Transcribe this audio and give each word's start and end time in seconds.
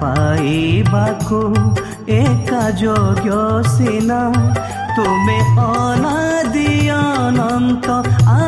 ପାଇବାକୁ 0.00 1.40
ଏକା 2.16 2.62
ଯୋଗ୍ୟ 2.80 3.38
ସିନା 3.74 4.18
ତୁମେ 4.96 5.38
ଅନାଦି 5.64 6.66
ଅନନ୍ତ 6.96 7.88
ଆ 8.34 8.38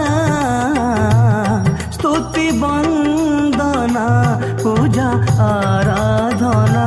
ସ୍ତୁତି 1.96 2.46
ବନ୍ଦନା 2.62 4.06
ପୂଜା 4.62 5.08
ଆରାଧନା 5.48 6.86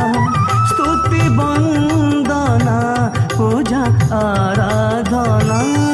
ସ୍ତୁତି 0.71 1.23
ବନ୍ଦନା 1.39 2.79
ପୂଜା 3.37 3.83
ଆରାଧନା 4.21 5.59
ତୁମେ 5.69 5.88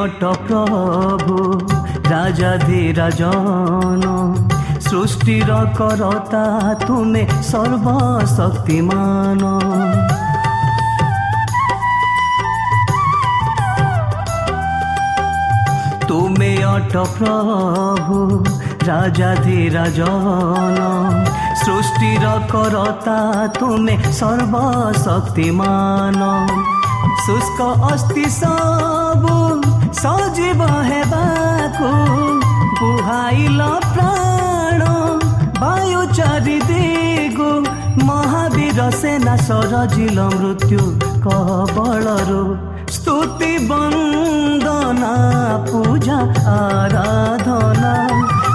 ଅଟ 0.00 0.22
ପ୍ରଭୁ 0.44 1.38
ରାଜାଧିରାଜନ 2.10 4.04
ସୃଷ୍ଟିର 4.86 5.56
କରତା 5.78 6.44
ତୁମେ 6.84 7.22
ସର୍ବଶକ୍ତିମାନ 7.50 9.42
ତୁମେ 16.08 16.52
ଅଟ 16.70 16.94
ପ୍ରଭୁ 17.16 18.18
ରାଜାଧିରାଜନ 18.88 20.78
ସୃଷ୍ଟିର 21.62 22.24
କରତା 22.52 23.18
ତୁମେ 23.60 23.94
ସର୍ବଶକ୍ତିମାନ 24.20 25.80
ଶୁଷ୍କ 27.24 27.60
ଅସ୍ତି 27.90 28.24
ସବୁ 28.40 29.49
ସଜୀବ 30.00 30.66
ହେବାକୁ 30.88 31.88
ବୁହାଇଲ 32.78 33.64
ପ୍ରାଣ 33.86 34.82
ବାୟୁ 35.58 36.02
ଚାରି 36.18 36.56
ଦିଗୁ 36.70 37.48
ମହାବୀର 38.08 38.86
ସେନା 39.00 39.34
ସରଜିଲ 39.48 40.26
ମୃତ୍ୟୁ 40.36 40.80
କବଳରୁ 41.26 42.40
ସ୍ତୁତି 42.96 43.52
ବନ୍ଦନା 43.68 45.12
ପୂଜା 45.68 46.18
ଆରାଧନା 46.56 47.94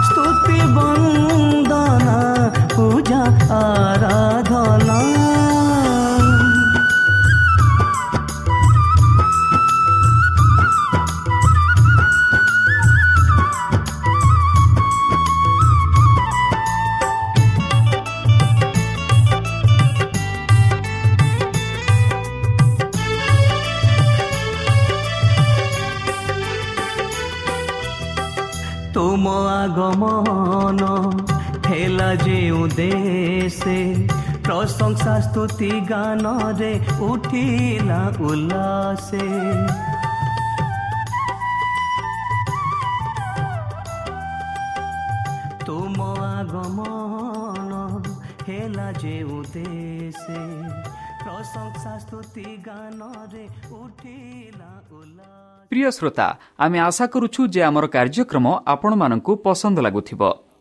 ସ୍ତୁତି 0.10 0.60
ବନ୍ଦନା 0.80 2.20
ପୂଜା 2.76 3.22
ଆରାଧନା 3.62 5.05
ଦେଶେ 32.78 33.78
ପ୍ରଶଂସା 34.46 35.14
ସ୍ତୁତି 35.26 35.72
ଗାନରେ 35.92 36.72
ଉଠିଲା 37.10 38.02
ଉଲ୍ଲାସେ 38.28 39.26
ତୁମ 45.66 46.00
ଆଗମନ 46.32 47.72
ହେଲା 48.48 48.88
ଯେଉଁ 49.02 49.40
ଦେଶେ 49.56 50.40
ପ୍ରଶଂସା 51.24 51.94
ସ୍ତୁତି 52.06 52.48
ଗାନରେ 52.68 53.46
ଉଠିଲା 53.82 54.72
ଉଲ୍ଲାସ 55.00 55.34
ପ୍ରିୟ 55.72 55.90
ଶ୍ରୋତା 55.98 56.28
ଆମେ 56.64 56.78
ଆଶା 56.88 57.06
କରୁଛୁ 57.14 57.42
ଯେ 57.54 57.62
ଆମର 57.70 57.86
କାର୍ଯ୍ୟକ୍ରମ 57.96 58.46
ଆପଣମାନଙ୍କୁ 58.74 59.32
ପସନ୍ଦ 59.46 59.78
ଲାଗୁଥିବ। 59.86 60.22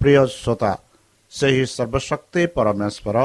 ପ୍ରିୟ 0.00 0.22
ଶ୍ରୋତା 0.38 0.72
ସେହି 1.32 1.64
ସର୍ବଶକ୍ତି 1.76 2.42
ପରମେଶ୍ୱର 2.56 3.16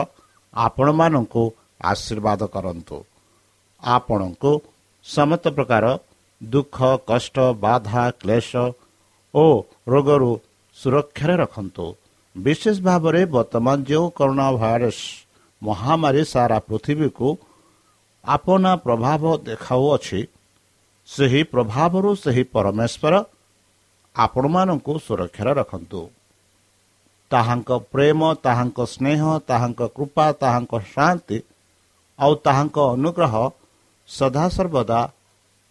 ଆପଣମାନଙ୍କୁ 0.53 1.43
ଆଶୀର୍ବାଦ 1.91 2.41
କରନ୍ତୁ 2.55 2.97
ଆପଣଙ୍କୁ 3.83 4.51
ସମସ୍ତ 5.05 5.45
ପ୍ରକାର 5.57 5.85
ଦୁଃଖ 6.41 6.77
କଷ୍ଟ 7.09 7.35
ବାଧା 7.63 8.03
କ୍ଲେଶ 8.21 8.51
ଓ 9.33 9.45
ରୋଗରୁ 9.91 10.31
ସୁରକ୍ଷାରେ 10.77 11.35
ରଖନ୍ତୁ। 11.43 11.85
ବିଶେଷ 12.35 12.77
ଭାବରେ 12.87 13.21
ବର୍ତ୍ତମାନ 13.35 13.77
ଯେଉଁ 13.89 14.07
କରୋନା 14.17 14.47
ଭାଇରସ୍ 14.61 15.03
ମହାମାରୀ 15.61 16.23
ସାରା 16.33 16.57
ପୃଥିବୀକୁ 16.67 17.27
ଆପଣା 18.23 18.71
ପ୍ରଭାବ 18.85 19.23
ଦେଖାଉଅଛି 19.47 20.19
ସେହି 21.07 21.41
ପ୍ରଭାବରୁ 21.53 22.09
ସେହି 22.23 22.43
ପରମେଶ୍ୱର 22.55 23.13
ଆପଣମାନଙ୍କୁ 24.15 24.93
ସୁରକ୍ଷାରେ 25.05 25.53
ରଖନ୍ତୁ। 25.61 26.01
ତାହାଙ୍କ 27.31 27.69
ପ୍ରେମ 27.93 28.19
ତାହାଙ୍କ 28.45 28.79
ସ୍ନେହ 28.93 29.21
ତାହାଙ୍କ 29.49 29.81
କୃପା 29.95 30.25
ତାହାଙ୍କ 30.41 30.73
ଶାନ୍ତି 30.93 31.37
ଆଉ 32.19 32.33
ତାହାଙ୍କ 32.45 32.77
ଅନୁଗ୍ରହ 32.95 33.35
ସଦାସର୍ବଦା 34.09 34.99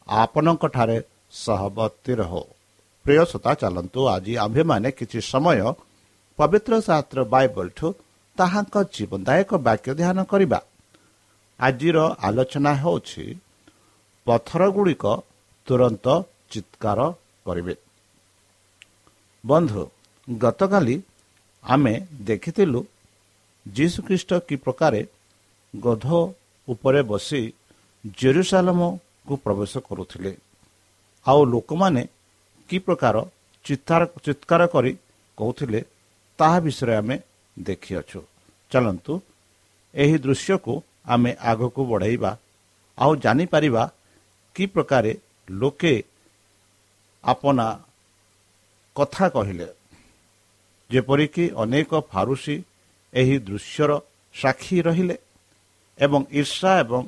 ଆପଣଙ୍କଠାରେ 0.06 0.98
ସହବର୍ତ୍ତୀ 1.44 2.12
ରହୁ। 2.20 2.42
ପ୍ରିୟସତା 3.04 3.52
ଚାଲନ୍ତୁ 3.60 4.00
ଆଜି 4.14 4.32
ଆମ୍ଭେମାନେ 4.44 4.88
କିଛି 4.98 5.20
ସମୟ 5.32 5.60
ପବିତ୍ର 6.38 6.72
ଶାସ୍ତ୍ର 6.88 7.18
ବାଇବଲଠୁ 7.34 7.86
ତାହାଙ୍କ 8.38 8.74
ଜୀବନଦାୟକ 8.94 9.50
ବାକ୍ୟ 9.66 9.90
ଧ୍ୟାନ 10.00 10.18
କରିବା। 10.32 10.60
ଆଜିର 11.60 11.98
ଆଲୋଚନା 12.26 12.72
ହେଉଛି 12.82 13.24
ପଥର 14.26 14.62
ଗୁଡ଼ିକ 14.76 15.04
ତୁରନ୍ତ 15.68 16.06
ଚିତ୍କାର 16.50 16.98
କରିବେ। 17.46 17.74
ବନ୍ଧୁ 19.44 19.82
ଗତକାଲି 20.28 20.96
ଆମେ 21.64 21.94
ଦେଖିଥିଲୁ 22.28 22.80
ଯୀଶୁଖ୍ରୀଷ୍ଟ 23.66 24.30
କି 24.48 24.56
ପ୍ରକାରେ 24.64 25.00
ଗଧ 25.74 26.06
ଉପରେ 26.68 27.00
ବସି 27.10 27.42
ଜେରୁସାଲମକୁ 28.20 29.34
ପ୍ରବେଶ 29.44 29.72
କରୁଥିଲେ। 29.88 30.32
ଆଉ 31.26 31.40
ଲୋକମାନେ 31.52 32.02
କି 32.68 32.78
ପ୍ରକାର 32.86 33.16
ଚିତ୍କାର 34.24 34.62
କରି 34.74 34.92
କହୁଥିଲେ 35.38 35.80
ତାହା 36.38 36.58
ବିଷୟରେ 36.64 36.94
ଆମେ 37.00 37.16
ଦେଖିଅଛୁ। 37.56 38.20
ଚାଲନ୍ତୁ 38.72 39.12
ଏହି 39.94 40.16
ଦୃଶ୍ୟକୁ 40.24 40.74
ଆମେ 41.06 41.30
ଆଗକୁ 41.50 41.80
ବଢ଼ାଇବା 41.90 42.30
ଆଉ 42.98 43.12
ଜାଣିପାରିବା 43.24 43.82
କି 44.56 44.64
ପ୍ରକାରେ 44.74 45.12
ଲୋକେ 45.48 45.94
ଆପଣା 47.24 47.66
କଥା 48.96 49.26
କହିଲେ। 49.34 49.68
ଯେପରିକି 50.90 51.44
ଅନେକ 51.62 51.90
ଫାରୁସି 52.12 52.56
ଏହି 53.12 53.36
ଦୃଶ୍ୟର 53.48 53.90
ସାକ୍ଷୀ 54.34 54.78
ରହିଲେ 54.86 55.16
ଏବଂ 55.98 56.20
ଈର୍ଷା 56.40 56.70
ଏବଂ 56.82 57.02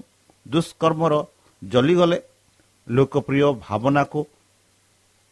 ଦୁଷ୍କର୍ମର 0.47 1.15
ଜଲିଗଲେ 1.63 2.19
ଲୋକପ୍ରିୟ 2.87 3.49
ଭାବନାକୁ 3.67 4.21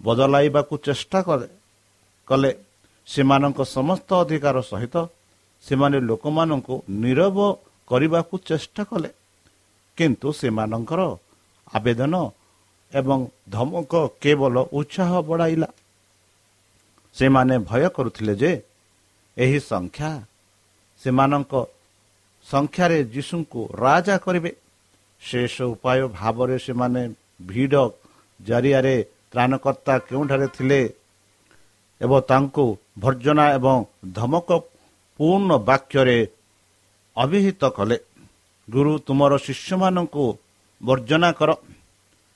ବଦଳାଇବାକୁ 0.00 0.74
ଚେଷ୍ଟା 0.86 1.20
କଲେ 1.28 1.48
କଲେ 2.28 2.50
ସେମାନଙ୍କ 3.08 3.60
ସମସ୍ତ 3.76 4.08
ଅଧିକାର 4.22 4.56
ସହିତ 4.62 4.96
ସେମାନେ 5.64 5.98
ଲୋକମାନଙ୍କୁ 6.00 6.74
ନିରବ 7.02 7.38
କରିବାକୁ 7.90 8.34
ଚେଷ୍ଟା 8.48 8.82
କଲେ। 8.90 9.10
କିନ୍ତୁ 9.98 10.28
ସେମାନଙ୍କର 10.32 11.00
ଆବେଦନ 11.74 12.14
ଏବଂ 12.92 13.18
ଧମକ 13.48 13.92
କେବଳ 14.22 14.54
ଉତ୍ସାହ 14.78 15.10
ବଢ଼ାଇଲା। 15.28 15.68
ସେମାନେ 17.14 17.54
ଭୟ 17.68 17.82
କରୁଥିଲେ 17.96 18.34
ଯେ 18.42 18.52
ଏହି 19.36 19.58
ସଂଖ୍ୟା 19.72 20.10
ସେମାନଙ୍କ 21.00 21.52
ସଂଖ୍ୟାରେ 22.46 22.98
ଯୀଶୁଙ୍କୁ 23.14 23.60
ରାଜା 23.84 24.16
କରିବେ। 24.24 24.50
ଶେଷ 25.22 25.54
ଉପାୟ 25.74 26.00
ଭାବରେ 26.18 26.56
ସେମାନେ 26.66 27.02
ଭିଡ଼ 27.42 27.74
ଜରିଆରେ 28.40 28.96
ତ୍ରାଣକର୍ତ୍ତା 29.32 29.94
କେଉଁଠାରେ 30.08 30.46
ଥିଲେ 30.56 30.80
ଏବଂ 32.00 32.18
ତାଙ୍କୁ 32.30 32.64
ଭର୍ଜନା 32.98 33.44
ଏବଂ 33.58 33.76
ଧମକ 34.12 34.48
ପୂର୍ଣ୍ଣ 35.20 35.50
ବାକ୍ୟରେ 35.68 36.18
ଅଭିହିତ 37.16 37.62
କଲେ। 37.76 37.98
ଗୁରୁ 38.68 38.92
ତୁମର 39.06 39.32
ଶିଷ୍ୟମାନଙ୍କୁ 39.46 40.24
ବର୍ଜନା 40.80 41.30
କର। 41.38 41.50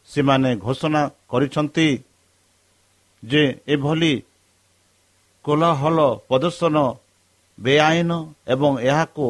ସେମାନେ 0.09 0.51
ଘୋଷଣା 0.57 1.03
କରିଛନ୍ତି 1.31 1.89
ଯେ 3.23 3.43
ଏଭଳି 3.67 4.13
କୋଲାହଲ 5.45 5.99
ପ୍ରଦର୍ଶନ 6.29 6.77
ବେଆଇନ 7.59 8.11
ଏବଂ 8.55 8.73
ଏହାକୁ 8.91 9.27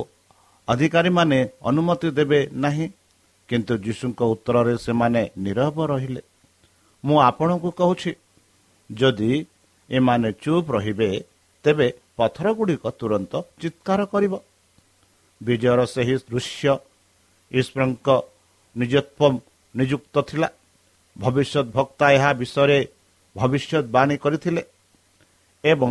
ଅଧିକାରୀମାନେ 0.69 1.39
ଅନୁମତି 1.69 2.09
ଦେବେ 2.19 2.41
ନାହିଁ। 2.65 2.87
କିନ୍ତୁ 3.49 3.75
ଯୀଶୁଙ୍କ 3.85 4.21
ଉତ୍ତରରେ 4.35 4.75
ସେମାନେ 4.87 5.23
ନିରବ 5.45 5.77
ରହିଲେ। 5.93 6.21
ମୁଁ 7.05 7.17
ଆପଣଙ୍କୁ 7.29 7.71
କହୁଛି 7.81 8.13
ଯଦି 8.91 9.33
ଏମାନେ 9.91 10.29
ଚୁପ୍ 10.43 10.69
ରହିବେ 10.75 11.11
ତେବେ 11.65 11.89
ପଥର 12.17 12.47
ଗୁଡ଼ିକ 12.59 12.85
ତୁରନ୍ତ 12.99 13.33
ଚିତ୍କାର 13.61 14.01
କରିବ। 14.13 14.33
ବିଜୟର 15.41 15.81
ସେହି 15.95 16.15
ଦୃଶ୍ୟ 16.31 16.73
ଈଶ୍ୱରଙ୍କ 17.53 18.09
ନିଜତ୍ୱ 18.77 19.43
ନିଯୁକ୍ତ 19.75 20.15
ଥିଲା। 20.29 20.49
ଭବିଷ୍ୟତ 21.17 21.67
ଭକ୍ତା 21.77 22.07
ଏହା 22.17 22.31
ବିଷୟରେ 22.41 22.79
ଭବିଷ୍ୟତବାଣୀ 23.37 24.17
କରିଥିଲେ। 24.25 24.63
ଏବଂ 25.65 25.91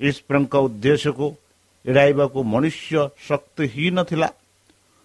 ଈଶ୍ୱରଙ୍କ 0.00 0.54
ଉଦ୍ଦେଶ୍ୟକୁ 0.66 1.26
ଏଡ଼ାଇବାକୁ 1.84 2.38
ମନୁଷ୍ୟ 2.54 2.94
ଶକ୍ତିହୀନ 3.28 3.96
ଥିଲା। 4.10 4.28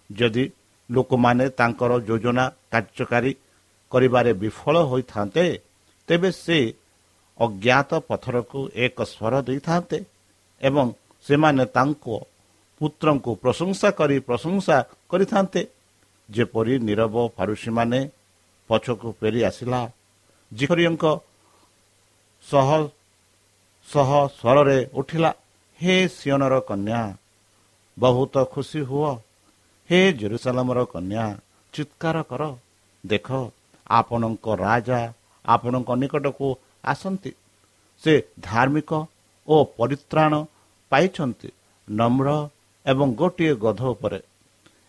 ଯଦି 0.09 0.43
ଲୋକମାନେ 0.89 1.45
ତାଙ୍କର 1.59 1.91
ଯୋଜନା 2.09 2.45
କାର୍ଯ୍ୟକାରୀ 2.71 3.31
କରିବାରେ 3.91 4.31
ବିଫଳ 4.41 4.75
ହୋଇଥାନ୍ତେ 4.91 5.43
ତେବେ 6.07 6.29
ସେ 6.43 6.57
ଅଜ୍ଞାତ 7.39 7.91
ପଥରକୁ 8.09 8.59
ଏକ 8.85 8.97
ସ୍ୱର 9.13 9.33
ଦେଇଥାନ୍ତେ 9.47 9.97
ଏବଂ 10.61 10.85
ସେମାନେ 11.25 11.63
ତାଙ୍କ 11.75 12.05
ପୁତ୍ରଙ୍କୁ 12.81 13.31
ପ୍ରଶଂସା 13.43 13.89
କରି 13.99 14.17
ପ୍ରଶଂସା 14.29 14.75
କରିଥାନ୍ତେ। 15.11 15.61
ଯେପରି 16.29 16.73
ନିରବ 16.87 17.15
ଫାରୁସିମାନେ 17.37 17.99
ପଛକୁ 18.69 19.07
ଫେରି 19.19 19.41
ଆସିଲା 19.49 19.81
ଜିଖରିଙ୍କ 20.51 21.03
ସହ 22.45 22.69
ସହ 23.91 24.09
ସ୍ୱରରେ 24.27 24.77
ଉଠିଲା 24.93 25.31
ହେ 25.79 25.95
ସିଅନର 26.07 26.55
କନ୍ୟା 26.59 27.01
ବହୁତ 27.97 28.35
ଖୁସି 28.53 28.79
ହୁଅ। 28.81 29.11
ହେ 29.89 29.99
ଜେରୁସାଲାମର 30.13 30.79
କନ୍ୟା 30.85 31.23
ଚିତ୍କାର 31.73 32.17
କର। 32.29 32.43
ଦେଖ 33.03 33.27
ଆପଣଙ୍କ 33.89 34.45
ରାଜା 34.65 34.99
ଆପଣଙ୍କ 35.45 35.89
ନିକଟକୁ 36.01 36.47
ଆସନ୍ତି। 36.85 37.31
ସେ 38.03 38.13
ଧାର୍ମିକ 38.39 38.91
ଓ 39.47 39.55
ପରିତ୍ରାଣ 39.77 40.33
ପାଇଛନ୍ତି 40.91 41.49
ନମ୍ର 41.87 42.29
ଏବଂ 42.85 43.07
ଗୋଟିଏ 43.13 43.53
ଗଧ 43.55 43.81
ଉପରେ। 43.93 44.19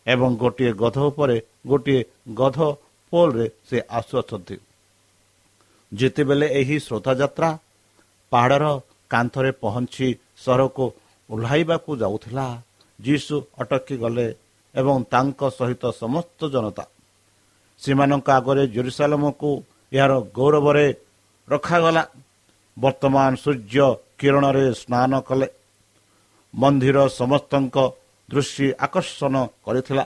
ଏବଂ 0.07 0.30
ଗୋଟିଏ 0.37 0.73
ଗଧ 0.73 0.99
ଉପରେ 1.11 1.37
ଗୋଟିଏ 1.66 2.00
ଗଧ 2.35 2.59
ପୋଲରେ 3.12 3.47
ସେ 3.69 3.78
ଆସୁଅଛନ୍ତି। 3.90 4.57
ଯେତେବେଳେ 5.92 6.47
ଏହି 6.61 6.76
ଶ୍ରୋତାଯାତ୍ରା 6.78 7.50
ପାହାଡ଼ର 8.33 8.64
କାନ୍ଥରେ 9.12 9.50
ପହଞ୍ଚି 9.62 10.09
ସହରକୁ 10.45 10.85
ଓହ୍ଲାଇବାକୁ 11.31 11.90
ଯାଉଥିଲା। 12.02 12.47
ଯୀଶୁ 12.99 13.35
ଅଟକି 13.61 13.95
ଗଲେ 14.02 14.26
ଏବଂ 14.75 14.97
ତାଙ୍କ 15.12 15.40
ସହିତ 15.59 15.83
ସମସ୍ତ 16.02 16.40
ଜନତା। 16.55 16.85
ସେମାନଙ୍କ 17.83 18.29
ଆଗରେ 18.38 18.62
ଜେରୁସାଲମକୁ 18.75 19.50
ଏହାର 19.93 20.12
ଗୌରବରେ 20.37 20.87
ରଖାଗଲା। 21.49 22.02
ବର୍ତ୍ତମାନ 22.76 23.31
ସୂର୍ଯ୍ୟ 23.43 23.87
କିରଣରେ 24.19 24.64
ସ୍ନାନ 24.83 25.12
କଲେ। 25.29 25.49
ମନ୍ଦିର 26.55 26.99
ସମସ୍ତଙ୍କ 27.21 27.76
ଦୃଷ୍ଟି 28.29 28.67
ଆକର୍ଷଣ 28.87 29.35
କରିଥିଲା। 29.64 30.05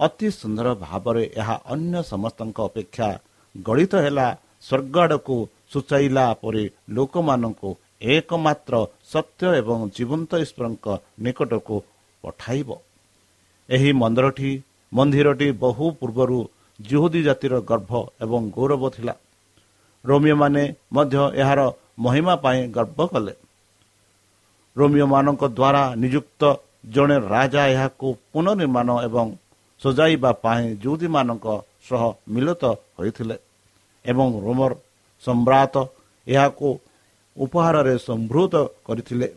ଅତି 0.00 0.28
ସୁନ୍ଦର 0.40 0.68
ଭାବରେ 0.84 1.24
ଏହା 1.40 1.56
ଅନ୍ୟ 1.74 1.94
ସମସ୍ତଙ୍କ 2.12 2.58
ଅପେକ୍ଷା 2.68 3.08
ଗଣିତ 3.54 3.92
ହେଲା। 4.04 4.26
ସ୍ୱର୍ଗ 4.66 4.94
ଆଡ଼କୁ 5.04 5.36
ସୂଚାଇଲା 5.72 6.24
ପରି 6.42 6.64
ଲୋକମାନଙ୍କୁ 6.96 7.70
ଏକମାତ୍ର 8.02 8.74
ସତ୍ୟ 9.12 9.46
ଏବଂ 9.60 9.78
ଜୀବନ୍ତ 9.96 10.30
ଈଶ୍ୱରଙ୍କ 10.44 10.86
ନିକଟକୁ 11.24 11.76
ପଠାଇବ 12.24 12.68
ଏହି 13.68 13.90
ମନ୍ଦିରଟି 13.92 14.50
ମନ୍ଦିରଟି 14.92 15.48
ବହୁ 15.62 15.84
ପୂର୍ବରୁ 16.00 16.38
ଜୁହୁଦୀ 16.80 17.20
ଜାତିର 17.22 17.54
ଗର୍ଭ 17.60 17.90
ଏବଂ 18.24 18.40
ଗୌରବ 18.56 18.82
ଥିଲା। 18.90 19.14
ରୋମିଓମାନେ 20.04 20.64
ମଧ୍ୟ 20.92 21.16
ଏହାର 21.42 21.60
ମହିମା 21.98 22.34
ପାଇଁ 22.44 22.60
ଗର୍ବ 22.76 22.98
କଲେ। 23.12 23.34
ରୋମିଓମାନଙ୍କ 24.76 25.42
ଦ୍ୱାରା 25.48 25.82
ନିଯୁକ୍ତ 26.02 26.42
ଜଣେ 26.94 27.16
ରାଜା 27.34 27.62
ଏହାକୁ 27.74 28.06
ପୁନଃନିର୍ମାଣ 28.32 28.88
ଏବଂ 29.06 29.26
ସଜାଇବା 29.82 30.30
ପାଇଁ 30.44 30.64
ଯୁଦୀମାନଙ୍କ 30.82 31.46
ସହ 31.88 32.02
ମିଳିତ 32.28 32.62
ହୋଇଥିଲେ 32.98 33.36
ଏବଂ 34.04 34.28
ରୋମର 34.44 34.72
ସମ୍ରାଟ 35.24 35.74
ଏହାକୁ 36.26 36.68
ଉପହାରରେ 37.36 37.94
ସମୃଦ୍ଧ 37.98 38.54
କରିଥିଲେ 38.86 39.28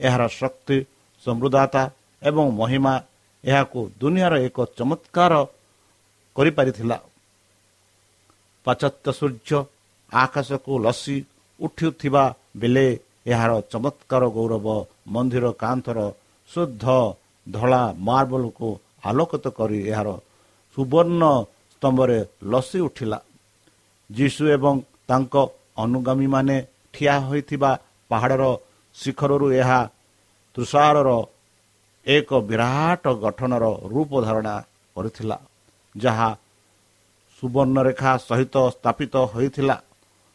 ଏହାର 0.00 0.22
ଶକ୍ତି 0.30 0.76
ସମୃଦ୍ଧତା 1.26 1.82
ଏବଂ 2.22 2.46
ମହିମା 2.58 2.94
ଏହାକୁ 3.44 3.80
ଦୁନିଆର 4.00 4.34
ଏକ 4.46 4.58
ଚମତ୍କାର 4.78 5.32
କରିପାରିଥିଲା 6.36 6.96
ପାଶ୍ଚାତ୍ୟ 8.66 9.08
ସୂର୍ଯ୍ୟ 9.18 9.58
ଆକାଶକୁ 10.12 10.72
ଲସି 10.78 11.16
ଉଠୁଥିବା 11.60 12.24
ବେଳେ 12.60 12.86
ଏହାର 13.26 13.50
ଚମତ୍କାର 13.72 14.22
ଗୌରବ 14.36 14.66
ମନ୍ଦିର 15.14 15.46
କାନ୍ଥର 15.62 15.98
ଶୁଦ୍ଧ 16.50 16.84
ଧଳା 17.46 17.82
ମାର୍ବଲକୁ 18.00 18.68
ଆଲୋକିତ 19.04 19.44
କରି 19.58 19.78
ଏହାର 19.90 20.08
ସୁବର୍ଣ୍ଣ 20.76 21.22
ସ୍ତମ୍ଭରେ 21.72 22.18
ଲସି 22.52 22.78
ଉଠିଲା 22.80 23.18
ଯୀଶୁ 24.10 24.44
ଏବଂ 24.56 24.74
ତାଙ୍କ 25.08 25.34
ଅନୁଗାମୀମାନେ 25.76 26.56
ଠିଆ 26.94 27.14
ହୋଇଥିବା 27.28 27.70
ପାହାଡ଼ର 28.10 28.42
ଶିଖରରୁ 28.96 29.46
ଏହା 29.60 29.80
ତୁଷାରର 30.56 31.10
ଏକ 32.06 32.30
ବିରାଟ 32.48 33.04
ଗଠନର 33.22 33.64
ରୂପ 33.92 34.12
ଧାରଣା 34.26 34.54
କରିଥିଲା 34.96 35.36
ଯାହା 35.94 36.28
ସୁବର୍ଣ୍ଣରେଖା 37.36 38.12
ସହିତ 38.28 38.56
ସ୍ଥାପିତ 38.74 39.14
ହୋଇଥିଲା। 39.32 39.76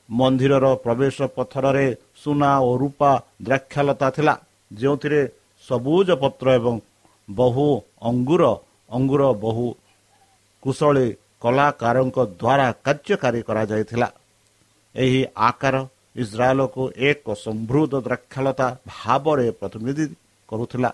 ମନ୍ଦିରର 0.10 0.66
ପ୍ରବେଶ 0.84 1.18
ପଥରରେ 1.38 1.88
ସୁନା 2.22 2.52
ଓ 2.68 2.72
ରୂପା 2.84 3.12
ଦ୍ରାକ୍ଷାଲତା 3.46 4.08
ଥିଲା 4.16 4.34
ଯେଉଁଥିରେ 4.72 5.22
ସବୁଜ 5.68 6.10
ପତ୍ର 6.22 6.48
ଏବଂ 6.60 6.76
ବହୁ 7.28 7.68
ଅଙ୍ଗୁର 8.10 8.44
ଅଙ୍ଗୁର 8.92 9.24
ବହୁ 9.44 9.66
କୁଶଳୀ 10.64 11.08
କଳାକାରଙ୍କ 11.44 12.18
ଦ୍ୱାରା 12.34 12.68
କାର୍ଯ୍ୟକାରୀ 12.86 13.42
କରାଯାଇଥିଲା। 13.48 14.08
ଏହି 14.96 15.22
ଆକାର 15.50 15.76
ଇସ୍ରାଏଲକୁ 16.22 16.84
ଏକ 17.10 17.26
ସମୃଦ୍ଧ 17.46 17.94
ଦ୍ରାକ୍ଷାଲତା 18.06 18.68
ଭାବରେ 18.92 19.48
ପ୍ରତିନିଧି 19.60 20.06
କରୁଥିଲା। 20.50 20.92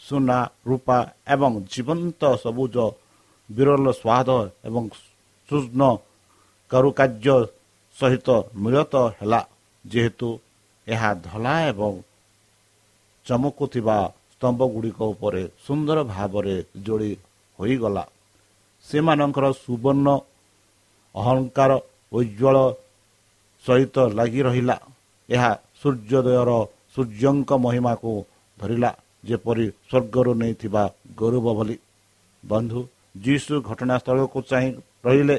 ସୁନା 0.00 0.38
ରୂପା 0.68 0.98
ଏବଂ 1.34 1.52
ଜୀବନ୍ତ 1.72 2.22
ସବୁଜ 2.44 2.76
ବିରଳ 3.50 3.86
ସ୍ୱାଦ 4.00 4.28
ଏବଂ 4.68 4.84
ସୂକ୍ଷ୍ମ 5.48 5.82
କାରୁକାର୍ଯ୍ୟ 6.70 7.36
ସହିତ 7.96 8.28
ମିଳିତ 8.62 8.94
ହେଲା। 9.18 9.40
ଯେହେତୁ 9.84 10.28
ଏହା 10.86 11.10
ଧଳା 11.28 11.54
ଏବଂ 11.70 11.92
ଚମକୁଥିବା 13.26 13.98
ସ୍ତମ୍ଭ 14.32 14.60
ଗୁଡ଼ିକ 14.74 14.98
ଉପରେ 15.12 15.42
ସୁନ୍ଦର 15.66 15.98
ଭାବରେ 16.14 16.56
ଯୋଡ଼ି 16.86 17.12
ହୋଇଗଲା। 17.58 18.04
ସେମାନଙ୍କର 18.86 19.46
ସୁବର୍ଣ୍ଣ 19.64 20.08
ଅହଙ୍କାର 21.14 21.72
ଉଜ୍ଜଳ 22.12 22.56
ସହିତ 23.64 23.96
ଲାଗି 24.18 24.40
ରହିଲା। 24.46 24.76
ଏହା 25.28 25.50
ସୂର୍ଯ୍ୟୋଦୟର 25.80 26.50
ସୂର୍ଯ୍ୟଙ୍କ 26.94 27.50
ମହିମାକୁ 27.64 28.12
ଧରିଲା 28.58 28.90
ଯେପରି 29.24 29.66
ସ୍ୱର୍ଗରୁ 29.88 30.32
ନେଇଥିବା 30.40 30.82
ଗୌରବ 31.18 31.46
ଭଳି। 31.58 31.76
ବନ୍ଧୁ 32.44 32.80
ଯୀଶୁ 33.24 33.54
ଘଟଣାସ୍ଥଳକୁ 33.68 34.38
ଚାହିଁ 34.50 34.68
ରହିଲେ 35.06 35.36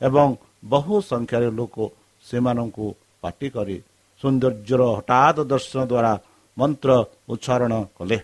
ଏବଂ 0.00 0.28
ବହୁ 0.72 0.94
ସଂଖ୍ୟାରେ 1.10 1.48
ଲୋକ 1.58 1.76
ସେମାନଙ୍କୁ 2.24 2.86
ପାଟି 3.22 3.48
କରି 3.54 3.76
ସୌନ୍ଦର୍ଯ୍ୟର 4.22 4.82
ହଠାତ୍ 4.96 5.40
ଦର୍ଶନ 5.52 5.78
ଦ୍ୱାରା 5.90 6.12
ମନ୍ତ୍ର 6.56 6.90
ଉଚ୍ଚାରଣ 7.32 7.72
କଲେ। 7.98 8.18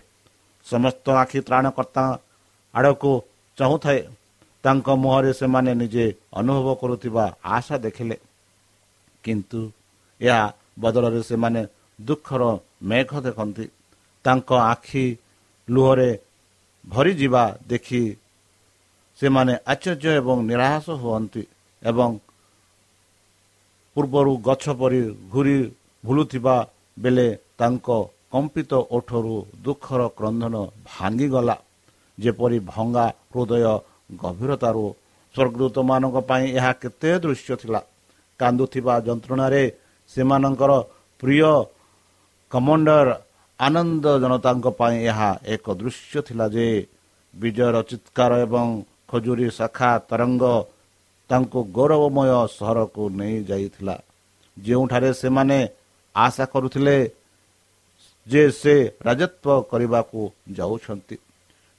ସମସ୍ତ 0.65 1.05
ଆଖି 1.21 1.39
ତ୍ରାଣକର୍ତ୍ତା 1.47 2.05
ଆଡ଼କୁ 2.73 3.11
ଚାହୁଁଥାଏ। 3.57 4.01
ତାଙ୍କ 4.63 4.87
ମୁହଁରେ 5.01 5.31
ସେମାନେ 5.39 5.71
ନିଜେ 5.81 6.05
ଅନୁଭବ 6.39 6.67
କରୁଥିବା 6.81 7.25
ଆଶା 7.55 7.75
ଦେଖିଲେ। 7.85 8.15
କିନ୍ତୁ 9.25 9.61
ଏହା 10.21 10.41
ବଦଳରେ 10.81 11.21
ସେମାନେ 11.29 11.61
ଦୁଃଖର 11.99 12.43
ମେଘ 12.89 13.11
ଦେଖନ୍ତି। 13.25 13.65
ତାଙ୍କ 14.25 14.49
ଆଖି 14.71 15.05
ଲୁହରେ 15.67 16.11
ଭରିଯିବା 16.87 17.43
ଦେଖି 17.69 18.03
ସେମାନେ 19.19 19.53
ଆଶ୍ଚର୍ଯ୍ୟ 19.71 20.11
ଏବଂ 20.21 20.37
ନିରାଶ 20.49 20.85
ହୁଅନ୍ତି 21.01 21.43
ଏବଂ 21.81 22.09
ପୂର୍ବରୁ 23.95 24.31
ଗଛ 24.47 24.63
ପରି 24.79 25.01
ଘୁରି 25.33 25.57
ଭୁଲୁଥିବା 26.03 26.55
ବେଳେ 26.97 27.27
ତାଙ୍କ 27.59 27.87
କମ୍ପିତ 28.33 28.71
ଓଠରୁ 28.95 29.35
ଦୁଃଖର 29.65 30.01
କ୍ରନ୍ଧନ 30.17 30.55
ଭାଙ୍ଗିଗଲା। 30.89 31.55
ଯେପରି 32.17 32.57
ଭଙ୍ଗା 32.71 33.05
ହୃଦୟ 33.31 33.63
ଗଭୀରତାରୁ 34.21 34.85
ସ୍ୱର୍ଗଦୂତମାନଙ୍କ 35.35 36.17
ପାଇଁ 36.29 36.45
ଏହା 36.57 36.71
କେତେ 36.81 37.09
ଦୃଶ୍ୟ 37.23 37.53
ଥିଲା। 37.61 37.81
କାନ୍ଦୁଥିବା 38.39 38.93
ଯନ୍ତ୍ରଣାରେ 39.07 39.63
ସେମାନଙ୍କର 40.11 40.71
ପ୍ରିୟ 41.19 41.51
କମାଣ୍ଡର 42.51 43.09
ଆନନ୍ଦ 43.59 44.05
ଜନତାଙ୍କ 44.21 44.65
ପାଇଁ 44.79 44.97
ଏହା 45.11 45.29
ଏକ 45.53 45.65
ଦୃଶ୍ୟ 45.79 46.17
ଥିଲା 46.27 46.45
ଯେ 46.55 46.67
ବିଜୟର 47.33 47.75
ଚିତ୍କାର 47.89 48.31
ଏବଂ 48.45 48.67
ଖଜୁରୀ 49.09 49.47
ଶାଖା 49.57 49.91
ତରଙ୍ଗ 50.09 50.43
ତାଙ୍କୁ 51.29 51.59
ଗୌରବମୟ 51.77 52.29
ସହରକୁ 52.57 53.03
ନେଇଯାଇଥିଲା 53.19 53.95
ଯେଉଁଠାରେ 54.57 55.09
ସେମାନେ 55.21 55.59
ଆଶା 56.15 56.45
କରୁଥିଲେ 56.45 56.97
ଯେ 58.27 58.43
ସେ 58.51 58.75
ରାଜତ୍ୱ 59.05 59.65
କରିବାକୁ 59.71 60.21
ଯାଉଛନ୍ତି। 60.57 61.15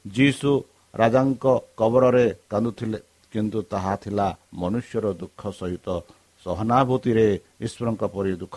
ଯୀଶୁ 0.04 0.50
ରାଜାଙ୍କ 0.94 1.44
କବରରେ 1.76 2.26
କାନ୍ଦୁଥିଲେ 2.50 2.98
କିନ୍ତୁ 3.32 3.58
ତାହା 3.72 3.94
ଥିଲା 4.02 4.26
ମନୁଷ୍ୟର 4.54 5.06
ଦୁଃଖ 5.12 5.40
ସହିତ 5.50 5.88
ସହାନୁଭୂତିରେ 6.46 7.26
ଈଶ୍ୱରଙ୍କ 7.66 8.02
ପରି 8.14 8.32
ଦୁଃଖ। 8.42 8.56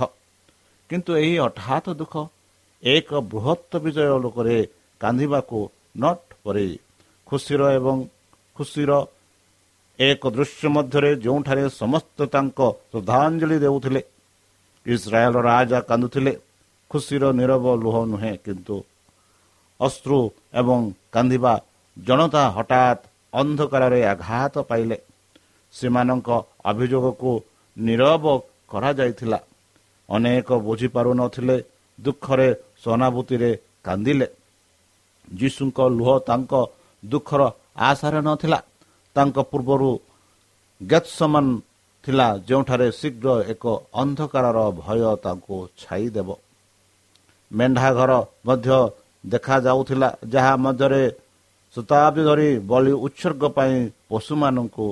କିନ୍ତୁ 0.90 1.12
ଏହି 1.22 1.36
ହଠାତ୍ 1.46 1.90
ଦୁଃଖ 2.00 2.16
ଏକ 2.84 3.10
ବୃହତ୍ତ 3.32 3.72
ବିଜୟ 3.84 4.14
ଲୋକରେ 4.24 4.58
କାନ୍ଦିବାକୁ 5.02 5.58
ନଟ୍ 6.04 6.30
ପରି। 6.44 6.68
ଖୁସିର 7.28 7.62
ଏବଂ 7.78 7.98
ଖୁସିର 8.58 8.92
ଏକ 10.00 10.22
ଦୃଶ୍ୟ 10.36 10.66
ମଧ୍ୟରେ 10.76 11.12
ଯେଉଁଠାରେ 11.24 11.64
ସମସ୍ତେ 11.82 12.24
ତାଙ୍କ 12.34 12.60
ଶ୍ରଦ୍ଧାଞ୍ଜଳି 12.92 13.58
ଦେଉଥିଲେ 13.66 14.02
ଇସ୍ରାଏଲ 14.86 15.36
ରାଜା 15.50 15.80
କାନ୍ଦୁଥିଲେ 15.90 16.34
ଖୁସିର 16.92 17.24
ନିରବ 17.40 17.66
ଲୁହ 17.84 17.96
ନୁହେଁ 18.12 18.36
କିନ୍ତୁ 18.46 18.76
ଅଶ୍ରୁ 19.80 20.20
ଏବଂ 20.54 20.80
କାନ୍ଦିବା 21.12 21.54
ଜନତା 21.98 22.44
ହଠାତ୍ 22.56 23.02
ଅନ୍ଧକାରରେ 23.34 24.00
ଆଘାତ 24.14 24.56
ପାଇଲେ। 24.70 24.98
ସେମାନଙ୍କ 25.74 26.30
ଅଭିଯୋଗକୁ 26.66 27.32
ନିରବ 27.86 28.26
କରାଯାଇଥିଲା। 28.72 29.40
ଅନେକ 30.10 30.50
ବୁଝିପାରୁନଥିଲେ 30.68 31.58
ଦୁଃଖରେ 32.00 32.50
ସହାନୁଭୂତିରେ 32.84 33.52
କାନ୍ଦିଲେ। 33.86 34.28
ଯୀଶୁଙ୍କ 35.40 35.80
ଲୁହ 35.98 36.10
ତାଙ୍କ 36.30 36.52
ଦୁଃଖର 37.04 37.42
ଆଶାରେ 37.88 38.20
ନଥିଲା। 38.28 38.60
ତାଙ୍କ 39.16 39.38
ପୂର୍ବରୁ 39.52 39.90
ଗେତ୍ସମାନ 40.82 41.46
ଥିଲା 42.04 42.28
ଯେଉଁଠାରେ 42.48 42.88
ଶୀଘ୍ର 42.92 43.28
ଏକ 43.54 43.64
ଅନ୍ଧକାରର 44.02 44.60
ଭୟ 44.80 45.02
ତାଙ୍କୁ 45.24 45.58
ଛାଇଦେବ। 45.82 46.30
ମେଣ୍ଢା 47.52 47.90
ଘର 47.98 48.12
ମଧ୍ୟ 48.46 48.78
ଦେଖାଯାଉଥିଲା 49.24 50.10
ଯାହା 50.34 50.54
ମଧ୍ୟରେ 50.64 51.04
ଶତାବ୍ଦୀ 51.76 52.22
ଧରି 52.30 52.50
ବଳି 52.70 52.94
ଉତ୍ସର୍ଗ 53.06 53.44
ପାଇଁ 53.58 53.76
ପଶୁମାନଙ୍କୁ 54.10 54.88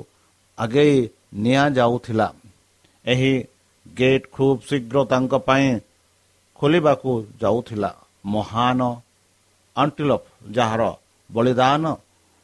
ଆଗେଇ 0.58 0.98
ନିଆଯାଉଥିଲା। 1.44 2.28
ଏହି 3.08 3.34
ଗେଟ୍ 3.86 4.26
ଖୁବ୍ 4.36 4.60
ଶୀଘ୍ର 4.70 4.98
ତାଙ୍କ 5.12 5.34
ପାଇଁ 5.48 5.68
ଖୋଲିବାକୁ 6.60 7.12
ଯାଉଥିଲା 7.42 7.92
ମହାନ 8.34 8.80
ଆଣ୍ଟିଲପ୍ 9.76 10.26
ଯାହାର 10.58 10.82
ବଳିଦାନ 11.30 11.84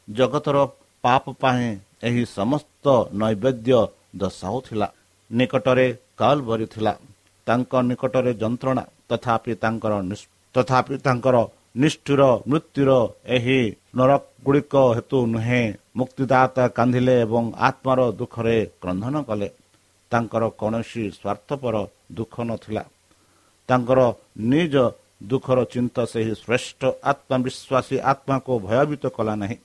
ଜଗତର 0.08 0.56
ପାପ 1.04 1.24
ପାଇଁ 1.42 1.66
ଏହି 2.08 2.22
ସମସ୍ତ 2.38 2.84
ନୈବେଦ୍ୟ 3.20 3.80
ଦର୍ଶାଉଥିଲା। 4.20 4.88
ନିକଟରେ 5.30 5.86
କାଲ 6.20 6.36
ଭରିଥିଲା 6.48 6.92
ତାଙ୍କ 7.46 7.72
ନିକଟରେ 7.88 8.32
ଯନ୍ତ୍ରଣା 8.42 8.84
ତଥାପି 9.10 9.52
ତାଙ୍କର 9.62 9.92
ତଥାପି 10.54 10.96
ତାଙ୍କର 11.06 11.36
ନିଷ୍ଠୁର 11.82 12.22
ମୃତ୍ୟୁର 12.50 12.90
ଏହି 13.36 13.60
ନରକଗୁଡ଼ିକ 13.98 14.74
ହେତୁ 14.96 15.18
ନୁହେଁ 15.34 15.62
ମୁକ୍ତିଦାତା 15.98 16.64
କାନ୍ଦିଲେ 16.76 17.14
ଏବଂ 17.24 17.44
ଆତ୍ମାର 17.68 18.00
ଦୁଃଖରେ 18.18 18.56
କ୍ରନ୍ଧନ 18.82 19.14
କଲେ। 19.28 19.48
ତାଙ୍କର 20.10 20.42
କୌଣସି 20.60 21.04
ସ୍ୱାର୍ଥପର 21.18 21.74
ଦୁଃଖ 22.16 22.34
ନଥିଲା। 22.50 22.82
ତାଙ୍କର 23.68 24.00
ନିଜ 24.52 24.74
ଦୁଃଖର 25.30 25.58
ଚିନ୍ତା 25.72 26.02
ସେହି 26.12 26.34
ଶ୍ରେଷ୍ଠ 26.42 26.80
ଆତ୍ମବିଶ୍ୱାସୀ 27.10 27.96
ଆତ୍ମାକୁ 28.12 28.52
ଭୟଭୀତ 28.66 29.04
କଲା 29.16 29.34
ନାହିଁ। 29.42 29.56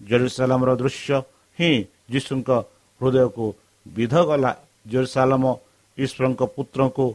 ଜେରୁସାଲାମର 0.00 0.70
ଦୃଶ୍ୟ 0.80 1.10
ହିଁ 1.58 1.72
ଯୀଶୁଙ୍କ 2.12 2.50
ହୃଦୟକୁ 3.00 3.46
ବିଧ 3.86 4.14
ଗଲା 4.28 4.52
ଜେରୁସାଲାମ 4.92 5.44
ଈଶ୍ୱରଙ୍କ 5.98 6.42
ପୁତ୍ରଙ୍କୁ 6.56 7.06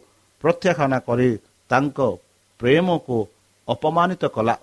ପ୍ରତ୍ୟାଖ୍ୟାନ 0.43 0.93
କରି 1.07 1.29
ତାଙ୍କ 1.69 1.99
ପ୍ରେମକୁ 2.59 3.17
ଅପମାନିତ 3.67 4.23
କଲା। 4.35 4.55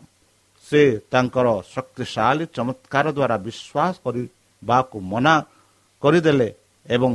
ସେ 0.67 0.83
ତାଙ୍କର 1.13 1.47
ଶକ୍ତିଶାଳୀ 1.75 2.45
ଚମତ୍କାର 2.57 3.07
ଦ୍ୱାରା 3.17 3.37
ବିଶ୍ୱାସ 3.47 3.95
କରିବାକୁ 4.05 4.97
ମନା 5.13 5.35
କରିଦେଲେ 6.03 6.49
ଏବଂ 6.87 7.11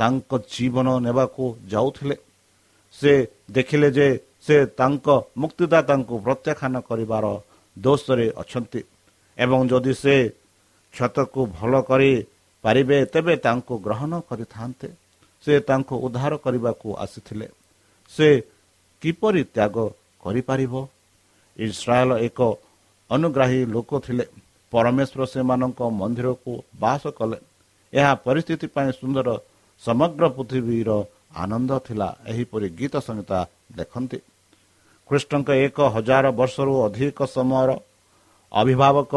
ତାଙ୍କ 0.00 0.30
ଜୀବନ 0.52 0.88
ନେବାକୁ 1.06 1.44
ଯାଉଥିଲେ। 1.72 2.16
ସେ 2.94 3.12
ଦେଖିଲେ 3.50 3.88
ଯେ 3.96 4.08
ସେ 4.46 4.56
ତାଙ୍କ 4.78 5.06
ମୁକ୍ତିଦାତାଙ୍କୁ 5.42 6.14
ପ୍ରତ୍ୟାଖ୍ୟାନ 6.26 6.74
କରିବାର 6.88 7.24
ଦୋଷରେ 7.76 8.26
ଅଛନ୍ତି 8.42 8.80
ଏବଂ 9.38 9.60
ଯଦି 9.70 9.92
ସେ 10.02 10.14
କ୍ଷତକୁ 10.94 11.40
ଭଲ 11.58 11.72
କରିପାରିବେ 11.90 12.98
ତେବେ 13.12 13.34
ତାଙ୍କୁ 13.46 13.74
ଗ୍ରହଣ 13.86 14.12
କରିଥାନ୍ତେ। 14.28 14.88
ସେ 15.44 15.54
ତାଙ୍କୁ 15.68 15.94
ଉଦ୍ଧାର 16.06 16.32
କରିବାକୁ 16.44 16.88
ଆସିଥିଲେ। 17.04 17.46
ସେ 18.12 18.28
କିପରି 19.02 19.42
ତ୍ୟାଗ 19.54 19.76
କରିପାରିବ? 20.22 20.74
ଇସ୍ରାଏଲ 21.58 22.10
ଏକ 22.26 22.40
ଅନୁଗ୍ରାହୀ 23.10 23.60
ଲୋକ 23.74 23.90
ଥିଲେ। 24.06 24.24
ପରମେଶ୍ୱର 24.72 25.22
ସେମାନଙ୍କ 25.32 25.80
ମନ୍ଦିରକୁ 26.00 26.52
ବାସ 26.80 27.02
କଲେ। 27.18 27.38
ଏହା 27.92 28.12
ପରିସ୍ଥିତି 28.26 28.66
ପାଇଁ 28.74 28.90
ସୁନ୍ଦର 29.00 29.28
ସମଗ୍ର 29.84 30.24
ପୃଥିବୀର 30.36 30.90
ଆନନ୍ଦ 31.42 31.70
ଥିଲା। 31.86 32.08
ଏହିପରି 32.30 32.66
ଗୀତ 32.78 32.94
ସଂହିତା 33.06 33.38
ଦେଖନ୍ତି 33.78 34.18
କୃଷ୍ଣଙ୍କ 35.08 35.48
ଏକ 35.66 35.78
ହଜାର 35.94 36.24
ବର୍ଷରୁ 36.40 36.72
ଅଧିକ 36.86 37.18
ସମୟର 37.36 37.70
ଅଭିଭାବକ 38.52 39.12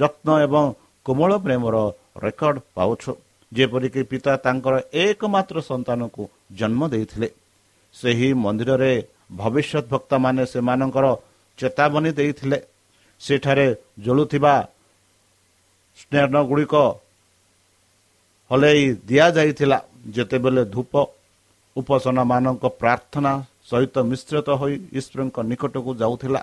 ଯତ୍ନ 0.00 0.28
ଏବଂ 0.46 0.64
କୋମଳ 1.06 1.30
ପ୍ରେମର 1.44 1.76
ରେକର୍ଡ 2.24 2.56
ପାଉଛୁ। 2.76 3.12
ଯେପରିକି 3.52 4.02
ପିତା 4.10 4.32
ତାଙ୍କର 4.44 4.74
ଏକମାତ୍ର 5.02 5.56
ସନ୍ତାନକୁ 5.70 6.22
ଜନ୍ମ 6.58 6.80
ଦେଇଥିଲେ। 6.92 7.28
ସେହି 7.94 8.28
ମନ୍ଦିରରେ 8.44 8.92
ଭବିଷ୍ୟତ 9.40 9.84
ଭକ୍ତମାନେ 9.92 10.42
ସେମାନଙ୍କର 10.52 11.06
ଚେତାବନୀ 11.58 12.10
ଦେଇଥିଲେ। 12.18 12.58
ସେଠାରେ 13.20 13.66
ଜଳୁଥିବା 14.04 14.54
ସ୍ନେହ 16.00 16.24
ଗୁଡ଼ିକ 16.48 16.74
ହଲେଇ 18.50 18.84
ଦିଆଯାଇଥିଲା 19.08 19.78
ଯେତେବେଳେ 20.14 20.62
ଧୂପ 20.74 20.92
ଉପାସନା 21.76 22.22
ମାନଙ୍କ 22.30 22.64
ପ୍ରାର୍ଥନା 22.80 23.32
ସହିତ 23.70 23.94
ମିଶ୍ରିତ 24.10 24.48
ହୋଇ 24.60 24.74
ଈଶ୍ୱରଙ୍କ 24.98 25.36
ନିକଟକୁ 25.50 25.90
ଯାଉଥିଲା 26.02 26.40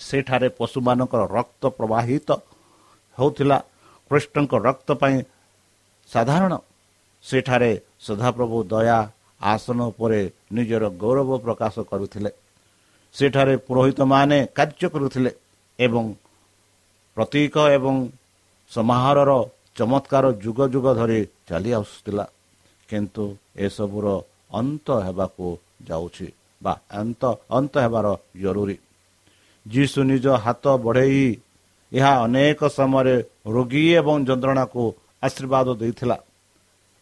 ସେଠାରେ 0.00 0.48
ପଶୁମାନଙ୍କର 0.58 1.22
ରକ୍ତ 1.36 1.62
ପ୍ରବାହିତ 1.78 2.28
ହେଉଥିଲା। 3.18 3.58
କୃଷ୍ଣଙ୍କ 4.10 4.52
ରକ୍ତ 4.68 4.88
ପାଇଁ 5.00 5.16
ସାଧାରଣ। 6.10 6.52
ସେଠାରେ 7.24 7.70
ସଦାପ୍ରଭୁ 8.06 8.56
ଦୟା 8.72 8.98
ଆସନ 9.52 9.78
ଉପରେ 9.90 10.20
ନିଜର 10.56 10.84
ଗୌରବ 11.02 11.30
ପ୍ରକାଶ 11.44 11.74
କରୁଥିଲେ। 11.90 12.30
ସେଠାରେ 13.14 13.54
ପୁରୋହିତମାନେ 13.66 14.38
କାର୍ଯ୍ୟ 14.54 14.86
କରୁଥିଲେ 14.94 15.30
ଏବଂ 15.78 16.04
ପ୍ରତୀକ 17.16 17.54
ଏବଂ 17.76 17.94
ସମାହାରର 18.72 19.30
ଚମତ୍କାର 19.76 20.24
ଯୁଗ 20.44 20.58
ଯୁଗ 20.74 20.86
ଧରି 20.98 21.20
ଚାଲି 21.48 21.70
ଆସୁଥିଲା। 21.80 22.24
କିନ୍ତୁ 22.88 23.24
ଏସବୁର 23.66 24.06
ଅନ୍ତ 24.58 24.86
ହେବାକୁ 25.06 25.46
ଯାଉଛି 25.88 26.28
ବା 26.60 26.72
ଅନ୍ତ 27.00 27.22
ଅନ୍ତ 27.56 27.74
ହେବାର 27.84 28.06
ଜରୁରୀ। 28.42 28.76
ଯୀଶୁ 29.66 30.00
ନିଜ 30.10 30.26
ହାତ 30.44 30.64
ବଢ଼େଇ 30.84 31.26
ଏହା 31.92 32.12
ଅନେକ 32.24 32.60
ସମୟରେ 32.76 33.16
ରୋଗୀ 33.54 33.84
ଏବଂ 34.00 34.16
ଯନ୍ତ୍ରଣାକୁ 34.28 34.82
ଆଶୀର୍ବାଦ 35.26 35.66
ଦେଇଥିଲା 35.80 36.16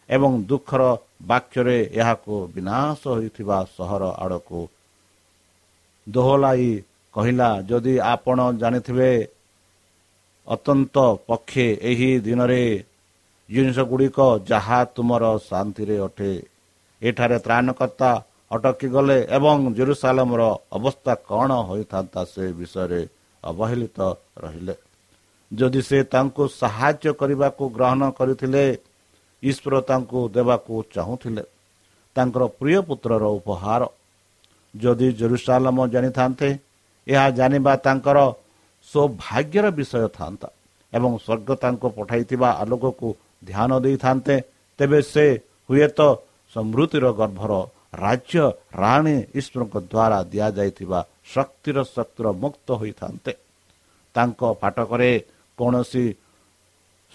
ଏବଂ 0.09 0.31
ଦୁଃଖର 0.49 0.83
ବାକ୍ୟରେ 1.29 1.77
ଏହାକୁ 1.99 2.35
ବିନାଶ 2.55 3.01
ହୋଇଥିବା 3.13 3.57
ସହର 3.75 4.03
ଆଡ଼କୁ 4.23 4.61
ଦୋହଲାଇ 6.07 6.71
କହିଲା 7.13 7.49
ଯଦି 7.69 7.93
ଆପଣ 8.13 8.37
ଜାଣିଥିବେ 8.61 9.11
ଅତ୍ୟନ୍ତ 10.47 10.95
ପକ୍ଷେ 11.27 11.65
ଏହି 11.81 12.19
ଦିନରେ 12.19 12.83
ଜିନିଷ 13.49 13.79
ଗୁଡ଼ିକ 13.79 14.19
ଯାହା 14.47 14.79
ତୁମର 14.95 15.23
ଶାନ୍ତିରେ 15.49 15.97
ଅଟେ। 15.99 16.31
ଏଠାରେ 17.01 17.37
ତ୍ରାଣକର୍ତ୍ତା 17.39 18.11
ଅଟକି 18.51 18.87
ଗଲେ 18.87 19.17
ଏବଂ 19.29 19.57
ଜେରୁସାଲମର 19.73 20.41
ଅବସ୍ଥା 20.71 21.13
କ'ଣ 21.29 21.51
ହୋଇଥାନ୍ତା 21.69 22.21
ସେ 22.25 22.45
ବିଷୟରେ 22.53 23.01
ଅବହେଳିତ 23.43 23.99
ରହିଲେ। 24.37 24.75
ଯଦି 25.51 25.81
ସେ 25.81 25.97
ତାଙ୍କୁ 26.03 26.43
ସାହାଯ୍ୟ 26.61 27.13
କରିବାକୁ 27.13 27.63
ଗ୍ରହଣ 27.69 28.01
କରିଥିଲେ 28.11 28.63
ଈଶ୍ୱର 29.43 29.73
ତାଙ୍କୁ 29.81 30.19
ଦେବାକୁ 30.29 30.73
ଚାହୁଁଥିଲେ। 30.95 31.43
ତାଙ୍କର 32.15 32.43
ପ୍ରିୟ 32.59 32.79
ପୁତ୍ରର 32.81 33.23
ଉପହାର। 33.39 33.81
ଯଦି 34.73 35.07
ଜେରୁସାଲମ 35.13 35.77
ଜାଣିଥାନ୍ତେ 35.87 36.49
ଏହା 37.07 37.29
ଜାଣିବା 37.29 37.73
ତାଙ୍କର 37.75 38.17
ସୌଭାଗ୍ୟର 38.91 39.65
ବିଷୟ 39.77 40.07
ଥାନ୍ତା 40.17 40.47
ଏବଂ 40.93 41.11
ସ୍ୱର୍ଗ 41.17 41.49
ତାଙ୍କୁ 41.63 41.87
ପଠାଇଥିବା 41.97 42.49
ଆଲୋକକୁ 42.61 43.07
ଧ୍ୟାନ 43.43 43.71
ଦେଇଥାନ୍ତେ 43.85 44.35
ତେବେ 44.79 44.99
ସେ 45.03 45.25
ହୁଏତ 45.69 45.99
ସମୃଦ୍ଧିର 46.55 47.05
ଗର୍ଭର 47.19 47.53
ରାଜ୍ୟ 48.03 48.43
ରାଣୀ 48.75 49.15
ଈଶ୍ୱରଙ୍କ 49.39 49.75
ଦ୍ୱାରା 49.83 50.19
ଦିଆଯାଇଥିବା 50.31 50.99
ଶକ୍ତିର 51.25 51.77
ଶକ୍ତିର 51.87 52.27
ମୁକ୍ତ 52.43 52.67
ହୋଇଥାନ୍ତେ 52.81 53.31
ତାଙ୍କ 54.15 54.41
ଫାଟକରେ 54.61 55.11
କୌଣସି 55.57 56.05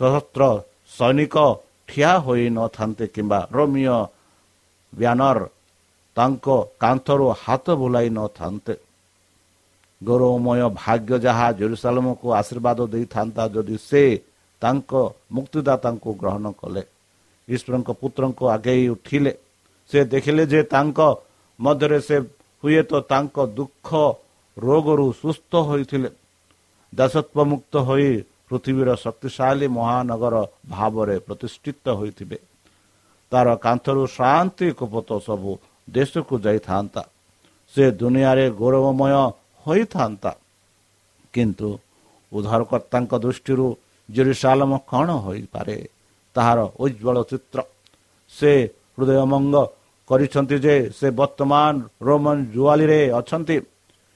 ସଶସ୍ତ୍ର 0.00 0.42
ସୈନିକ 0.92 1.36
ଠିଆ 1.88 2.12
ହୋଇନଥାନ୍ତେ 2.26 3.04
କିମ୍ବା 3.14 3.40
ରୋମିଓ 3.52 3.98
ବ୍ୟାନର 4.92 5.38
ତାଙ୍କ 6.16 6.46
କାନ୍ଥରୁ 6.80 7.26
ହାତ 7.42 7.66
ବୁଲାଇ 7.80 8.08
ନଥାନ୍ତେ 8.10 8.74
ଗୌରବମୟ 10.00 10.60
ଭାଗ୍ୟ 10.74 11.12
ଯାହା 11.18 11.46
ଜେରୁସାଲମକୁ 11.58 12.26
ଆଶୀର୍ବାଦ 12.40 12.78
ଦେଇଥାନ୍ତା 12.88 13.42
ଯଦି 13.54 13.76
ସେ 13.80 14.02
ତାଙ୍କ 14.62 14.92
ମୁକ୍ତିଦାତାଙ୍କୁ 15.34 16.10
ଗ୍ରହଣ 16.20 16.46
କଲେ 16.60 16.82
ଈଶ୍ୱରଙ୍କ 17.48 17.90
ପୁତ୍ରଙ୍କୁ 18.00 18.44
ଆଗେଇ 18.54 18.84
ଉଠିଲେ 18.94 19.32
ସେ 19.90 19.98
ଦେଖିଲେ 20.06 20.44
ଯେ 20.52 20.60
ତାଙ୍କ 20.72 20.98
ମଧ୍ୟରେ 21.58 21.98
ସେ 22.00 22.16
ହୁଏତ 22.62 22.92
ତାଙ୍କ 23.10 23.36
ଦୁଃଖ 23.58 23.88
ରୋଗରୁ 24.56 25.06
ସୁସ୍ଥ 25.22 25.52
ହୋଇଥିଲେ 25.68 26.10
ଦାସତ୍ୱ 26.92 27.48
ମୁକ୍ତ 27.50 27.74
ହୋଇ 27.88 28.10
ପୃଥିବୀର 28.48 28.90
ଶକ୍ତିଶାଳୀ 28.96 29.66
ମହାନଗର 29.76 30.34
ଭାବରେ 30.68 31.16
ପ୍ରତିଷ୍ଠିତ 31.26 31.86
ହୋଇଥିବେ 31.98 32.38
ତାର 33.32 33.46
କାନ୍ଥରୁ 33.64 34.02
ଶାନ୍ତି 34.10 34.68
କୁପତ 34.78 35.10
ସବୁ 35.26 35.52
ଦେଶକୁ 35.88 36.34
ଯାଇଥାନ୍ତା 36.44 37.02
ସେ 37.74 37.84
ଦୁନିଆରେ 38.00 38.46
ଗୌରବମୟ 38.60 39.12
ହୋଇଥାନ୍ତା। 39.68 40.32
କିନ୍ତୁ 41.34 41.68
ଉଦ୍ଧାରକର୍ତ୍ତାଙ୍କ 42.32 43.12
ଦୃଷ୍ଟିରୁ 43.24 43.66
ଜେରୁସାଲମ 44.08 44.70
କ'ଣ 44.90 45.08
ହୋଇପାରେ? 45.26 45.78
ତାହାର 46.36 46.58
ଉଜ୍ଜଳ 46.82 47.16
ଚିତ୍ର। 47.30 47.58
ସେ 48.32 48.52
ହୃଦୟମଙ୍ଗ 48.96 49.56
କରିଛନ୍ତି 50.10 50.56
ଯେ 50.64 50.74
ସେ 50.98 51.06
ବର୍ତ୍ତମାନ 51.20 51.72
ରୋମନ 52.06 52.36
ଜୁଆଲିରେ 52.54 53.00
ଅଛନ୍ତି। 53.20 53.56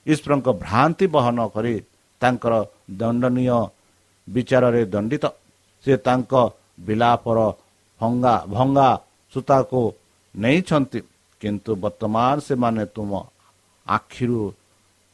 ଈଶ୍ୱରଙ୍କ 0.07 0.49
ଭ୍ରାନ୍ତି 0.65 1.07
ବହନ 1.15 1.39
କରି 1.55 1.75
ତାଙ୍କର 2.21 2.55
ଦଣ୍ଡନୀୟ 2.99 3.59
ବିଚାରରେ 4.29 4.83
ଦଣ୍ଡିତ। 4.85 5.25
ସେ 5.85 5.93
ତାଙ୍କ 6.07 6.33
ବିଲାପର 6.87 7.39
ଭଙ୍ଗା 8.01 8.35
ଭଙ୍ଗା 8.55 8.89
ସୂତାକୁ 9.33 9.83
ନେଇଛନ୍ତି। 10.35 11.01
କିନ୍ତୁ 11.41 11.71
ବର୍ତ୍ତମାନ 11.83 12.35
ସେମାନେ 12.49 12.85
ତୁମ 12.95 13.11
ଆଖିରୁ 13.87 14.41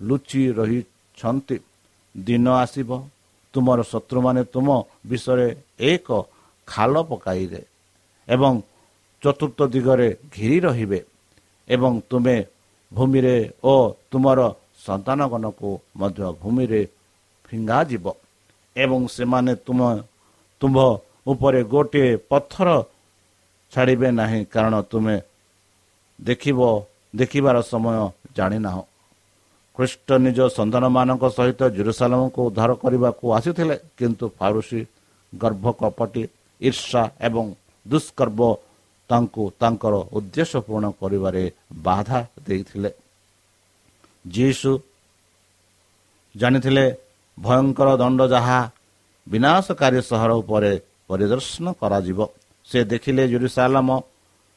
ଲୁଚି 0.01 0.43
ରହିଛନ୍ତି। 0.59 1.57
ଦିନ 2.15 2.47
ଆସିବ 2.63 2.91
ତୁମର 3.55 3.79
ଶତ୍ରୁମାନେ 3.93 4.43
ତୁମ 4.55 4.69
ବିଷୟରେ 5.11 5.49
ଏକ 5.91 6.09
ଖାଲ 6.69 6.95
ପକାଇଲେ 7.11 7.63
ଏବଂ 8.29 8.53
ଚତୁର୍ଥ 9.23 9.59
ଦିଗରେ 9.75 10.09
ଘିରି 10.35 10.59
ରହିବେ 10.67 11.01
ଏବଂ 11.69 11.93
ତୁମେ 12.11 12.37
ଭୂମିରେ 12.93 13.37
ଓ 13.65 13.75
ତୁମର 14.11 14.41
ସନ୍ତାନଗଣକୁ 14.87 15.71
ମଧ୍ୟ 16.01 16.21
ଭୂମିରେ 16.43 16.83
ଫିଙ୍ଗାଯିବ 17.47 18.07
ଏବଂ 18.77 19.01
ସେମାନେ 19.17 19.53
ତୁମ 19.67 19.81
ତୁମ୍ଭ 20.63 20.79
ଉପରେ 21.27 21.61
ଗୋଟିଏ 21.73 22.11
ପଥର 22.31 22.69
ଛାଡ଼ିବେ 23.73 24.09
ନାହିଁ 24.21 24.41
କାରଣ 24.53 24.75
ତୁମେ 24.91 25.17
ଦେଖିବ 26.19 26.61
ଦେଖିବାର 27.15 27.57
ସମୟ 27.73 27.97
ଜାଣିନାହୁଁ। 28.37 28.85
ଖ୍ରୀଷ୍ଟ 29.79 30.09
ନିଜ 30.27 30.39
ସନ୍ତାନମାନଙ୍କ 30.59 31.25
ସହିତ 31.39 31.61
ଜେରୁସାଲାମକୁ 31.77 32.41
ଉଦ୍ଧାର 32.49 32.71
କରିବାକୁ 32.83 33.25
ଆସିଥିଲେ 33.39 33.77
କିନ୍ତୁ 33.99 34.25
ଫାରୁସି 34.39 34.81
ଗର୍ଭ 35.33 35.65
କପଟି 35.81 36.23
ଈର୍ଷା 36.61 37.03
ଏବଂ 37.29 37.45
ଦୁଷ୍କର୍ବ 37.87 38.41
ତାଙ୍କୁ 39.11 39.43
ତାଙ୍କର 39.61 39.95
ଉଦ୍ଦେଶ୍ୟ 40.17 40.59
ପୂରଣ 40.67 40.85
କରିବାରେ 41.01 41.45
ବାଧା 41.87 42.21
ଦେଇଥିଲେ। 42.47 42.91
ଯୀଶୁ 44.25 44.71
ଜାଣିଥିଲେ 46.35 46.85
ଭୟଙ୍କର 47.39 47.89
ଦଣ୍ଡ 48.03 48.21
ଯାହା 48.35 48.61
ବିନାଶକାରୀ 49.27 50.01
ସହର 50.11 50.31
ଉପରେ 50.43 50.73
ପରିଦର୍ଶନ 51.09 51.67
କରାଯିବ। 51.81 52.19
ସେ 52.69 52.79
ଦେଖିଲେ 52.85 53.23
ଜୁରୁସାଲାମ 53.33 53.89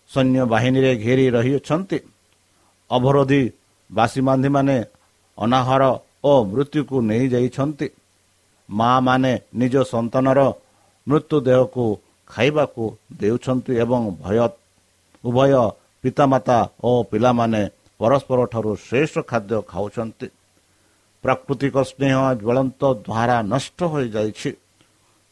ସୈନ୍ୟ 0.09 0.41
ବାହିନୀରେ 0.53 0.91
ଘେରି 1.05 1.25
ରହିଅଛନ୍ତି। 1.37 1.97
ଅବରୋଧୀ 2.91 3.43
ବାସିବାନ୍ଧୀମାନେ 3.89 4.77
ଅନାହାର 5.37 5.83
ଓ 6.23 6.31
ମୃତ୍ୟୁକୁ 6.51 6.95
ନେଇଯାଇଛନ୍ତି। 7.09 7.87
ମା 8.69 8.91
ମାନେ 9.05 9.33
ନିଜ 9.59 9.75
ସନ୍ତାନର 9.93 10.39
ମୃତ୍ୟୁଦେହକୁ 11.07 11.85
ଖାଇବାକୁ 12.29 12.83
ଦେଉଛନ୍ତି 13.19 13.73
ଏବଂ 13.83 14.01
ଭୟ 14.23 14.37
ଉଭୟ 15.23 15.53
ପିତାମାତା 16.03 16.57
ଓ 16.83 16.91
ପିଲାମାନେ 17.11 17.61
ପରସ୍ପର 17.99 18.39
ଠାରୁ 18.51 18.71
ଶ୍ରେଷ୍ଠ 18.85 19.15
ଖାଦ୍ୟ 19.29 19.57
ଖାଉଛନ୍ତି। 19.71 20.27
ପ୍ରାକୃତିକ 21.23 21.75
ସ୍ନେହ 21.91 22.15
ଜ୍ୱଳନ୍ତ 22.41 22.81
ଦ୍ୱାରା 23.05 23.37
ନଷ୍ଟ 23.53 23.79
ହୋଇଯାଇଛି। 23.93 24.49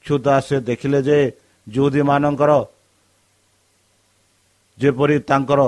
କ୍ଷୁଦା 0.05 0.35
ସେ 0.47 0.57
ଦେଖିଲେ 0.69 0.99
ଯେ 1.07 1.19
ଯୁଦୀମାନଙ୍କର 1.67 2.51
ଯେପରି 4.77 5.17
ତାଙ୍କର 5.29 5.61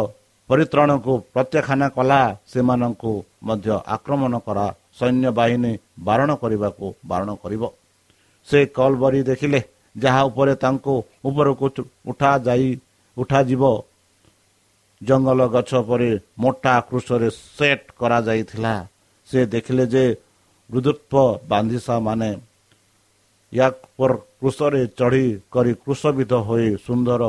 ପରିତ୍ରାଣକୁ 0.52 1.14
ପ୍ରତ୍ୟାଖ୍ୟାନ 1.34 1.82
କଲା 1.96 2.22
ସେମାନଙ୍କୁ 2.52 3.12
ମଧ୍ୟ 3.48 3.76
ଆକ୍ରମଣ 3.96 4.34
କରା 4.46 4.68
ସୈନ୍ୟବାହିନୀ 5.00 5.74
ବାରଣ 6.08 6.30
କରିବାକୁ 6.42 6.86
ବାରଣ 7.12 7.30
କରିବ। 7.44 7.64
ସେ 8.48 8.60
କଲବରି 8.78 9.22
ଦେଖିଲେ 9.30 9.60
ଯାହା 9.96 10.22
ଉପରେ 10.30 10.54
ତାଙ୍କୁ 10.64 10.94
ଉପରକୁ 11.28 11.66
ଉଠାଯାଇ 12.12 12.70
ଉଠାଯିବ। 13.18 13.64
ଜଙ୍ଗଲ 15.02 15.42
ଗଛ 15.56 15.72
ପରି 15.88 16.10
ମୋଟା 16.42 16.76
କୃଷରେ 16.90 17.30
ସେଟ୍ 17.56 17.88
କରାଯାଇଥିଲା। 18.00 18.74
ସେ 19.30 19.40
ଦେଖିଲେ 19.54 19.86
ଯେ 19.94 20.06
ବୃଦ୍ଧତ୍ୱ 20.70 21.40
ବାନ୍ଧିସା 21.52 21.96
ମାନେ 22.08 22.32
କୃଷରେ 24.40 24.82
ଚଢ଼ି 25.00 25.26
କରି 25.54 25.74
କୃଷବିଧ 25.84 26.34
ହୋଇ 26.48 26.68
ସୁନ୍ଦର 26.86 27.22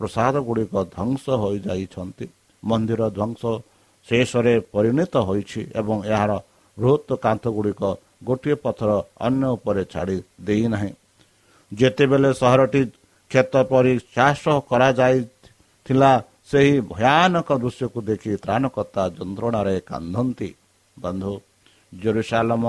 ପ୍ରସାଦ 0.00 0.34
ଗୁଡ଼ିକ 0.46 0.74
ଧ୍ୱଂସ 0.94 1.24
ହୋଇଯାଇଛନ୍ତି। 1.42 2.26
ମନ୍ଦିର 2.62 3.02
ଧ୍ୱଂସ 3.10 3.42
ଶେଷରେ 4.06 4.54
ପରିଣତ 4.72 5.14
ହୋଇଛି 5.28 5.60
ଏବଂ 5.80 5.96
ଏହାର 6.04 6.32
ବୃହତ 6.76 7.08
କାନ୍ଥ 7.24 7.44
ଗୁଡ଼ିକ 7.56 7.82
ଗୋଟିଏ 8.28 8.56
ପଥର 8.64 8.90
ଅନ୍ୟ 9.26 9.44
ଉପରେ 9.56 9.82
ଛାଡ଼ି 9.84 10.16
ଦେଇନାହିଁ। 10.46 10.92
ଯେତେବେଳେ 11.72 12.30
ସହରଟି 12.40 12.82
କ୍ଷେତ 13.30 13.54
ପରି 13.70 13.94
ଚାଷ 14.14 14.44
କରାଯାଇଥିଲା 14.70 16.12
ସେହି 16.50 16.74
ଭୟାନକ 16.92 17.48
ଦୃଶ୍ୟକୁ 17.62 17.98
ଦେଖି 18.08 18.32
ତ୍ରାଣକର୍ତ୍ତା 18.44 19.02
ଯନ୍ତ୍ରଣାରେ 19.18 19.76
କାନ୍ଦନ୍ତି 19.90 20.48
ବନ୍ଧୁ 20.96 21.32
ଜେରୁସାଲମ 21.92 22.64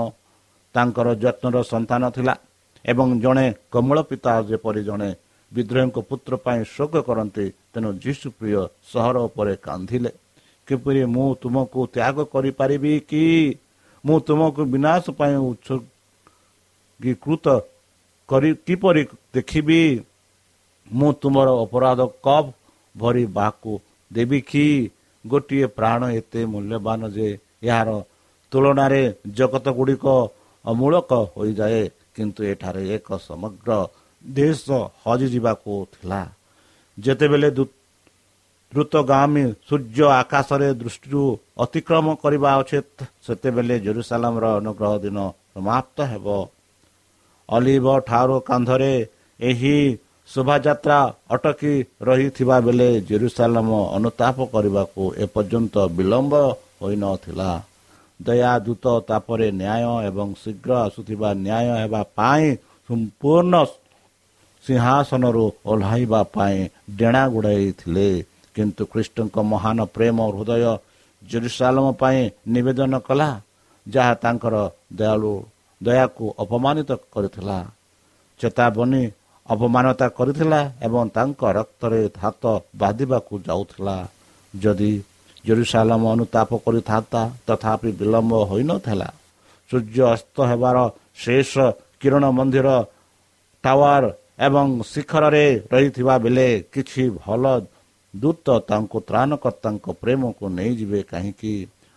ତାଙ୍କର 0.74 1.08
ଯତ୍ନର 1.22 1.56
ସନ୍ତାନ 1.72 2.02
ଥିଲା 2.16 2.34
ଏବଂ 2.84 3.08
ଜଣେ 3.20 3.46
କମଳ 3.72 3.98
ପିତା 4.08 4.32
ଯେପରି 4.48 4.82
ଜଣେ 4.88 5.10
ବିଦ୍ରୋହୀଙ୍କ 5.54 5.98
ପୁତ୍ର 6.08 6.32
ପାଇଁ 6.44 6.60
ଶୋକ 6.74 6.94
କରନ୍ତି 7.08 7.46
ତେଣୁ 7.72 7.88
ଯୀଶୁ 8.04 8.26
ପ୍ରିୟ 8.38 8.60
ସହର 8.92 9.16
ଉପରେ 9.28 9.54
କାନ୍ଦିଲେ। 9.66 10.10
କିପରି 10.68 11.02
ମୁଁ 11.14 11.28
ତୁମକୁ 11.42 11.80
ତ୍ୟାଗ 11.94 12.16
କରିପାରିବି 12.32 12.92
କି? 13.10 13.24
ମୁଁ 14.04 14.16
ତୁମକୁ 14.26 14.62
ବିନାଶ 14.72 15.04
ପାଇଁ 15.18 15.36
ଉତ୍ସର୍ଗୀକୃତ 15.50 17.46
କରି 18.28 18.50
କିପରି 18.66 19.02
ଦେଖିବି? 19.34 19.82
ମୁଁ 20.90 21.10
ତୁମର 21.20 21.48
ଅପରାଧ 21.64 22.00
କପ୍ 22.24 22.48
ଭରି 22.94 23.24
ବାହାକୁ 23.36 23.72
ଦେବି 24.10 24.40
କି? 24.50 24.66
ଗୋଟିଏ 25.24 25.66
ପ୍ରାଣ 25.76 26.00
ଏତେ 26.18 26.40
ମୂଲ୍ୟବାନ 26.52 27.00
ଯେ 27.16 27.28
ଏହାର 27.64 27.90
ତୁଳନାରେ 28.52 29.02
ଜଗତ 29.34 29.66
ଗୁଡ଼ିକ 29.70 30.06
ଅମୂଳକ 30.64 31.10
ହୋଇଯାଏ 31.34 31.82
କିନ୍ତୁ 32.14 32.40
ଏଠାରେ 32.52 32.82
ଏକ 32.96 33.08
ସମଗ୍ର 33.28 33.70
ଦେଶ 34.24 34.66
ହଜିଯିବାକୁ 35.02 35.72
ଥିଲା 35.92 36.20
ଯେତେବେଳେ 36.98 37.48
ଦ୍ରୁତଗାମୀ 38.72 39.44
ସୂର୍ଯ୍ୟ 39.66 40.06
ଆକାଶରେ 40.12 40.68
ଦୃଷ୍ଟିରୁ 40.74 41.24
ଅତିକ୍ରମ 41.64 42.06
କରିବା 42.22 42.50
ଉଚିତ 42.62 42.98
ସେତେବେଳେ 43.24 43.76
ଜେରୁସାଲାମର 43.86 44.44
ଅନୁଗ୍ରହ 44.60 44.94
ଦିନ 45.04 45.18
ସମାପ୍ତ 45.52 45.96
ହେବ 46.12 46.26
ଅଲିଭ 47.48 47.86
ଠାରୁ 48.08 48.36
କାନ୍ଧରେ 48.42 48.92
ଏହି 49.40 49.76
ଶୋଭାଯାତ୍ରା 50.28 50.98
ଅଟକି 51.30 51.74
ରହିଥିବା 52.00 52.56
ବେଳେ 52.66 52.88
ଜେରୁସାଲାମ 53.08 53.70
ଅନୁତାପ 53.96 54.36
କରିବାକୁ 54.52 55.02
ଏପର୍ଯ୍ୟନ୍ତ 55.24 55.74
ବିଳମ୍ବ 55.96 56.34
ହୋଇନଥିଲା 56.80 57.50
ଦୟା 58.20 58.52
ଦୂତ 58.66 58.84
ତାପରେ 59.08 59.48
ନ୍ୟାୟ 59.52 59.84
ଏବଂ 60.08 60.28
ଶୀଘ୍ର 60.42 60.70
ଆସୁଥିବା 60.80 61.28
ନ୍ୟାୟ 61.38 61.66
ହେବା 61.74 62.02
ପାଇଁ 62.16 62.46
ସମ୍ପୂର୍ଣ୍ଣ 62.88 63.54
ସିଂହାସନରୁ 64.64 65.44
ଓହ୍ଲାଇବା 65.70 66.20
ପାଇଁ 66.34 66.58
ଡେଣା 66.98 67.22
ଗୁଡ଼ାଇଥିଲେ 67.34 68.08
କିନ୍ତୁ 68.56 68.82
ଖ୍ରୀଷ୍ଟଙ୍କ 68.92 69.36
ମହାନ 69.52 69.78
ପ୍ରେମ 69.94 70.16
ହୃଦୟ 70.34 70.64
ଜେରୁସାଲମ 71.22 71.86
ପାଇଁ 72.00 72.20
ନିବେଦନ 72.54 72.94
କଲା 73.08 73.30
ଯାହା 73.86 74.14
ତାଙ୍କର 74.22 74.54
ଦୟାଳୁ 74.98 75.32
ଦୟାକୁ 75.80 76.24
ଅପମାନିତ 76.42 76.90
କରିଥିଲା 77.14 77.58
ଚେତାବନୀ 78.40 79.02
ଅପମାନତା 79.46 80.06
କରିଥିଲା 80.18 80.60
ଏବଂ 80.86 81.02
ତାଙ୍କ 81.16 81.40
ରକ୍ତରେ 81.58 82.00
ହାତ 82.22 82.42
ବାନ୍ଧିବାକୁ 82.80 83.34
ଯାଉଥିଲା। 83.46 83.96
ଯଦି 84.54 84.92
ଜେରୁସାଲମ 85.44 86.02
ଅନୁତାପ 86.14 86.50
କରିଥାନ୍ତା 86.64 87.22
ତଥାପି 87.46 87.90
ବିଳମ୍ବ 88.00 88.32
ହୋଇନଥିଲା। 88.50 89.08
ସୂର୍ଯ୍ୟ 89.70 90.02
ଅସ୍ତ 90.14 90.36
ହେବାର 90.50 90.76
ଶେଷ 91.22 91.52
କିରଣ 92.00 92.24
ମନ୍ଦିର 92.38 92.68
ଟାୱାର 93.64 94.02
ଏବଂ 94.38 94.66
ଶିଖରରେ 94.92 95.46
ରହିଥିବା 95.72 96.14
ବେଳେ 96.24 96.48
କିଛି 96.74 97.02
ଭଲ 97.22 97.44
ଦୂତ 98.14 98.46
ତାଙ୍କୁ 98.68 98.98
ତ୍ରାଣକର୍ତ୍ତାଙ୍କ 99.08 99.86
ପ୍ରେମକୁ 100.02 100.44
ନେଇଯିବେ 100.58 101.00
କାହିଁକି? 101.10 101.54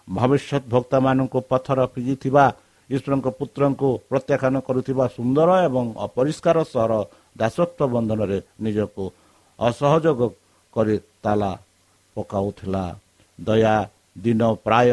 ଭବିଷ୍ୟତ 0.08 0.64
ଭକ୍ତମାନଙ୍କୁ 0.74 1.40
ପଥର 1.52 1.80
ପିଜିଥିବା 1.94 2.46
ଈଶ୍ୱରଙ୍କ 2.90 3.28
ପୁତ୍ରଙ୍କୁ 3.40 3.90
ପ୍ରତ୍ୟାଖ୍ୟାନ 4.10 4.56
କରୁଥିବା 4.68 5.06
ସୁନ୍ଦର 5.18 5.50
ଏବଂ 5.68 5.86
ଅପରିଷ୍କାର 6.08 6.58
ସହର 6.74 6.94
ଦାସତ୍ୱ 7.38 7.92
ବନ୍ଧନରେ 7.94 8.40
ନିଜକୁ 8.64 9.04
ଅସହଯୋଗ 9.60 10.20
କରି 10.74 10.96
ତାଲା 11.24 11.52
ପକାଉଥିଲା। 12.16 12.84
ଦୟା 13.40 13.76
ଦିନ 14.24 14.42
ପ୍ରାୟ 14.66 14.92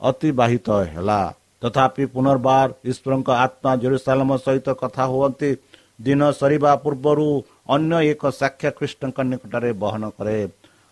ଅତିବାହିତ 0.00 0.68
ହେଲା। 0.92 1.20
ତଥାପି 1.60 2.04
ପୁନର୍ବାର 2.14 2.68
ଈଶ୍ୱରଙ୍କ 2.90 3.28
ଆତ୍ମା 3.44 3.72
ଜେରୁସାଲାମ 3.82 4.30
ସହିତ 4.44 4.68
କଥା 4.82 5.04
ହୁଅନ୍ତି। 5.12 5.50
ଦିନ 5.98 6.20
ସରିବା 6.40 6.72
ପୂର୍ବରୁ 6.84 7.28
ଅନ୍ୟ 7.74 7.98
ଏକ 8.12 8.22
ସାକ୍ଷ୍ୟ 8.40 8.68
ଖ୍ରୀଷ୍ଟଙ୍କ 8.78 9.18
ନିକଟରେ 9.30 9.70
ବହନ 9.82 10.02
କରେ। 10.16 10.38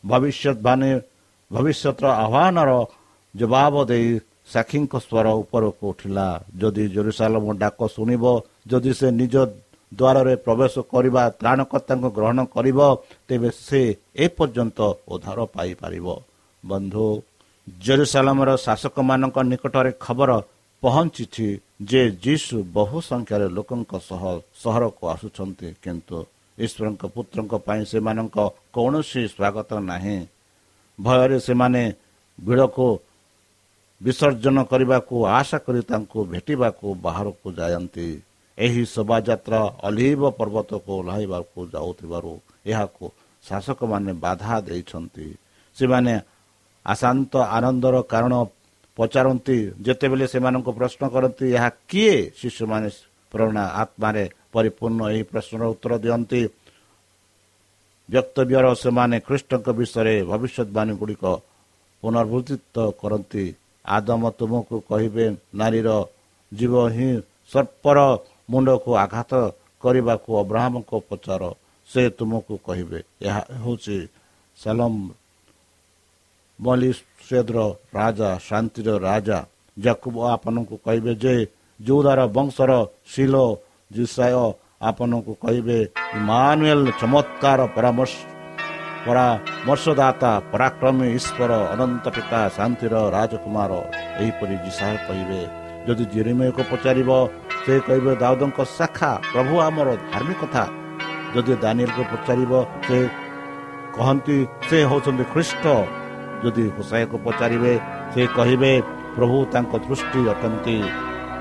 ଭବିଷ୍ୟତବାଣୀ 0.04 0.90
ଭବିଷ୍ୟତର 1.50 2.06
ଆହ୍ୱାନର 2.24 2.70
ଜବାବ 3.34 3.74
ଦେଇ 3.90 4.08
ସାକ୍ଷୀଙ୍କ 4.52 4.92
ସ୍ୱର 5.06 5.26
ଉପରକୁ 5.42 5.84
ଉଠିଲା। 5.92 6.26
ଯଦି 6.60 6.84
ଜେରୁସାଲମ 6.94 7.44
ଡାକ 7.62 7.78
ଶୁଣିବ 7.94 8.24
ଯଦି 8.70 8.92
ସେ 8.98 9.08
ନିଜ 9.20 9.34
ଦ୍ୱାରରେ 9.92 10.34
ପ୍ରବେଶ 10.46 10.74
କରିବା 10.92 11.22
ତ୍ରାଣକର୍ତ୍ତାଙ୍କୁ 11.40 12.08
ଗ୍ରହଣ 12.16 12.38
କରିବ 12.54 12.78
ତେବେ 13.28 13.50
ସେ 13.66 13.80
ଏପର୍ଯ୍ୟନ୍ତ 14.24 14.78
ଉଦ୍ଧାର 15.12 15.38
ପାଇପାରିବ। 15.54 16.06
ବନ୍ଧୁ 16.62 17.06
ଜେରୁସାଲମର 17.86 18.50
ଶାସକମାନଙ୍କ 18.66 19.36
ନିକଟରେ 19.50 19.90
ଖବର 20.04 20.30
ପହଞ୍ଚିଛି। 20.82 21.48
ଯେ 21.88 22.02
ଯୀଶୁ 22.24 22.56
ବହୁ 22.74 22.98
ସଂଖ୍ୟାରେ 23.00 23.46
ଲୋକଙ୍କ 23.48 23.92
ସହ 24.08 24.22
ସହରକୁ 24.62 25.02
ଆସୁଛନ୍ତି 25.14 25.68
କିନ୍ତୁ 25.84 26.16
ଈଶ୍ୱରଙ୍କ 26.58 27.02
ପୁତ୍ରଙ୍କ 27.14 27.52
ପାଇଁ 27.66 27.82
ସେମାନଙ୍କ 27.92 28.36
କୌଣସି 28.74 29.22
ସ୍ୱାଗତ 29.34 29.70
ନାହିଁ। 29.90 30.18
ଭୟରେ 30.98 31.38
ସେମାନେ 31.40 31.82
ଭିଡ଼କୁ 32.38 32.88
ବିସର୍ଜନ 34.00 34.56
କରିବାକୁ 34.70 35.14
ଆଶା 35.38 35.58
କରି 35.64 35.82
ତାଙ୍କୁ 35.90 36.18
ଭେଟିବାକୁ 36.32 36.86
ବାହାରକୁ 37.04 37.46
ଯାଆନ୍ତି। 37.58 38.08
ଏହି 38.58 38.82
ଶୋଭାଯାତ୍ରା 38.94 39.60
ଅଲିଭ 39.82 40.20
ପର୍ବତକୁ 40.38 40.90
ଓହ୍ଲାଇବାକୁ 40.98 41.58
ଯାଉଥିବାରୁ 41.74 42.32
ଏହାକୁ 42.66 43.04
ଶାସକମାନେ 43.44 44.12
ବାଧା 44.24 44.54
ଦେଇଛନ୍ତି। 44.68 45.26
ସେମାନେ 45.76 46.14
ଆଶାନ୍ତ 46.86 47.32
ଆନନ୍ଦର 47.56 47.96
କାରଣ 48.12 48.34
ପଚାରନ୍ତି 48.98 49.56
ଯେତେବେଳେ 49.86 50.26
ସେମାନଙ୍କୁ 50.32 50.70
ପ୍ରଶ୍ନ 50.78 51.02
କରନ୍ତି 51.14 51.46
ଏହା 51.56 51.68
କିଏ? 51.90 52.16
ଶିଶୁମାନେ 52.38 52.88
ପ୍ରେରଣା 53.32 53.64
ଆତ୍ମାରେ 53.82 54.24
ପରିପୂର୍ଣ୍ଣ 54.54 55.00
ଏହି 55.12 55.22
ପ୍ରଶ୍ନର 55.30 55.62
ଉତ୍ତର 55.74 55.92
ଦିଅନ୍ତି 56.04 56.40
ବକ୍ତବ୍ୟର 58.08 58.66
ସେମାନେ 58.84 59.16
ଖ୍ରୀଷ୍ଟଙ୍କ 59.26 59.66
ବିଷୟରେ 59.78 60.14
ଭବିଷ୍ୟତବାଣୀ 60.30 60.92
ଗୁଡ଼ିକ 61.00 61.24
ପୁନର୍ଭୂତିତ 62.02 62.76
କରନ୍ତି। 63.00 63.44
ଆଦମ 63.84 64.22
ତୁମକୁ 64.38 64.76
କହିବେ 64.90 65.24
ନାରୀର 65.60 65.88
ଜୀବ 66.52 66.74
ହିଁ 66.94 67.10
ସର୍ପର 67.52 67.98
ମୁଣ୍ଡକୁ 68.50 68.90
ଆଘାତ 69.04 69.32
କରିବାକୁ 69.82 70.30
ଅବ୍ରାହ୍ମଙ୍କ 70.42 70.92
ପଚାର। 71.08 71.42
ସେ 71.90 72.02
ତୁମକୁ 72.18 72.54
କହିବେ 72.66 72.98
ଏହା 73.26 73.42
ହେଉଛି 73.62 73.96
ସାଲମ 74.58 74.92
ମଲିସ୍ୱେଦର 77.32 77.60
ରାଜା 77.98 78.30
ଶାନ୍ତିର 78.48 78.88
ରାଜା 79.08 79.38
ଜାକୁବ 79.76 80.16
ଆପଣଙ୍କୁ 80.36 80.76
କହିବେ 80.84 81.12
ଯେ 81.22 81.34
ଯୋଉଦାର 81.80 82.20
ବଂଶର 82.36 82.72
ଶିଲ 83.12 83.34
ଜିସାୟ 83.90 84.34
ଆପଣଙ୍କୁ 84.88 85.32
କହିବେ 85.44 85.78
ଇମାନୁଏଲ 86.18 86.80
ଚମତ୍କାର 87.00 87.60
ପରାମର୍ଶ 87.76 88.14
ପରାମର୍ଶଦାତା 89.06 90.32
ପରାକ୍ରମୀ 90.52 91.06
ଈଶ୍ୱର 91.18 91.52
ଅନନ୍ତ 91.74 92.04
ପିତା 92.16 92.40
ଶାନ୍ତିର 92.56 92.94
ରାଜକୁମାର 93.16 93.72
ଏହିପରି 94.20 94.56
ଜିସାୟ 94.64 94.96
କହିବେ। 95.06 95.40
ଯଦି 95.86 96.04
ଜିରିମୟକୁ 96.12 96.62
ପଚାରିବ 96.70 97.10
ସେ 97.64 97.74
କହିବେ 97.86 98.12
ଦାଉଦଙ୍କ 98.22 98.58
ଶାଖା 98.78 99.10
ପ୍ରଭୁ 99.32 99.54
ଆମର 99.66 99.88
ଧାର୍ମିକତା 100.12 100.64
ଯଦି 101.34 101.54
ଦାନିଏଲକୁ 101.62 102.02
ପଚାରିବ 102.12 102.52
ସେ 102.86 102.98
କହନ୍ତି 103.96 104.36
ସେ 104.68 104.78
ହେଉଛନ୍ତି 104.90 105.24
ଖ୍ରୀଷ୍ଟ 105.32 105.64
ଯଦି 106.42 106.64
ହୁସାଇକୁ 106.76 107.16
ପଚାରିବେ 107.26 107.72
ସେ 108.12 108.22
କହିବେ 108.36 108.72
ପ୍ରଭୁ 109.16 109.38
ତାଙ୍କ 109.52 109.72
ଦୃଷ୍ଟି 109.84 110.20
ଅଟନ୍ତି। 110.32 110.76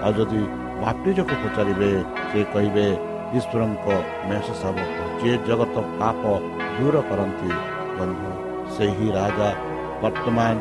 ଆଉ 0.06 0.12
ଯଦି 0.18 0.42
ବାପ୍ଟିଜକୁ 0.82 1.36
ପଚାରିବେ 1.44 1.92
ସେ 2.30 2.40
କହିବେ 2.54 2.88
ଈଶ୍ୱରଙ୍କ 3.38 3.86
ମେଷ 4.30 4.48
ଶାବକ 4.62 4.98
ଯିଏ 5.20 5.36
ଜଗତ 5.48 5.76
ପାପ 6.00 6.22
ଦୂର 6.78 6.96
କରନ୍ତି 7.10 7.52
ବନ୍ଧୁ 7.98 8.32
ସେହି 8.76 9.08
ରାଜା 9.18 9.50
ବର୍ତ୍ତମାନ 10.02 10.56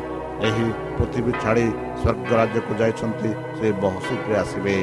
ଏହି 0.47 0.67
ପୃଥିବୀ 0.97 1.31
ଛାଡ଼ି 1.41 1.67
ସ୍ୱର୍ଗ 2.01 2.29
ରାଜ୍ୟକୁ 2.39 2.71
ଯାଇଛନ୍ତି 2.81 3.29
ସେ 3.57 3.67
ବହୁ 3.81 3.97
ଶୀଘ୍ର 4.07 4.31
ଆସିବେ। 4.43 4.77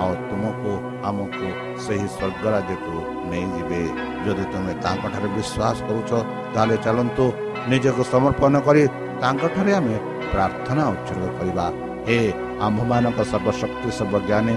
ଆଉ 0.00 0.12
ତୁମକୁ 0.28 0.72
ଆମକୁ 1.08 1.48
ସେହି 1.84 2.08
ସ୍ୱର୍ଗ 2.16 2.44
ରାଜ୍ୟକୁ 2.54 2.94
ନେଇଯିବେ। 3.30 3.82
ଯଦି 4.24 4.44
ତୁମେ 4.52 4.72
ତାଙ୍କଠାରେ 4.84 5.28
ବିଶ୍ୱାସ 5.36 5.76
କରୁଛ 5.88 6.10
ତାହେଲେ 6.54 6.76
ଚାଲନ୍ତୁ 6.84 7.24
ନିଜକୁ 7.70 8.02
ସମର୍ପଣ 8.12 8.54
କରି 8.66 8.82
ତାଙ୍କଠାରେ 9.22 9.72
ଆମେ 9.78 9.96
ପ୍ରାର୍ଥନା 10.32 10.82
ଉତ୍ସର୍ଗ 10.94 11.24
କରିବା। 11.38 11.66
ହେ 12.06 12.18
ଆମ୍ଭମାନଙ୍କ 12.66 13.18
ସର୍ବଶକ୍ତି 13.32 13.88
ସର୍ବଜ୍ଞାନୀ 13.98 14.54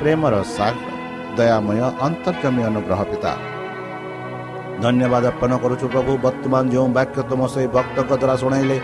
ପ୍ରେମର 0.00 0.34
ସାଗର 0.56 0.92
ଦୟାମୟ 1.38 1.80
ଅନ୍ତର୍ଜମୀ 2.06 2.62
ଅନୁଗ୍ରହ 2.70 3.00
ପିତା। 3.10 3.32
ଧନ୍ୟବାଦ 4.84 5.24
ଅର୍ପଣ 5.32 5.52
କରୁଛୁ 5.62 5.86
ପ୍ରଭୁ 5.94 6.12
ବର୍ତ୍ତମାନ 6.26 6.64
ଯେଉଁ 6.74 6.88
ବାକ୍ୟ 6.98 7.18
ତୁମ 7.30 7.40
ସେହି 7.54 7.68
ଭକ୍ତଙ୍କ 7.76 8.10
ଦ୍ୱାରା 8.20 8.34
ଶୁଣାଇଲେ 8.42 8.76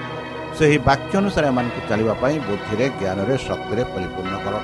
ସେହି 0.59 0.77
ବାକ୍ୟ 0.89 1.13
ଅନୁସାରେ 1.21 1.47
ଏମାନଙ୍କୁ 1.53 1.81
ଚାଲିବା 1.91 2.15
ପାଇଁ 2.23 2.37
ବୁଦ୍ଧିରେ 2.47 2.87
ଜ୍ଞାନରେ 3.01 3.35
ଶକ୍ତିରେ 3.49 3.83
ପରିପୂର୍ଣ୍ଣ 3.95 4.35
କର। 4.45 4.55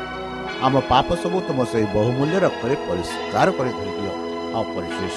ଆମ 0.67 0.75
ପାପ 0.93 1.09
ସବୁ 1.23 1.39
ତୁମ 1.49 1.59
ସେହି 1.73 1.87
ବହୁମୂଲ୍ୟ 1.97 2.37
ରକ୍ତରେ 2.47 2.75
ପରିଷ୍କାର 2.87 3.49
କରି 3.59 3.71
ଧରିଦିଅ 3.79 4.13
ଆଉ 4.57 4.65
ପରିଶେଷ 4.75 5.17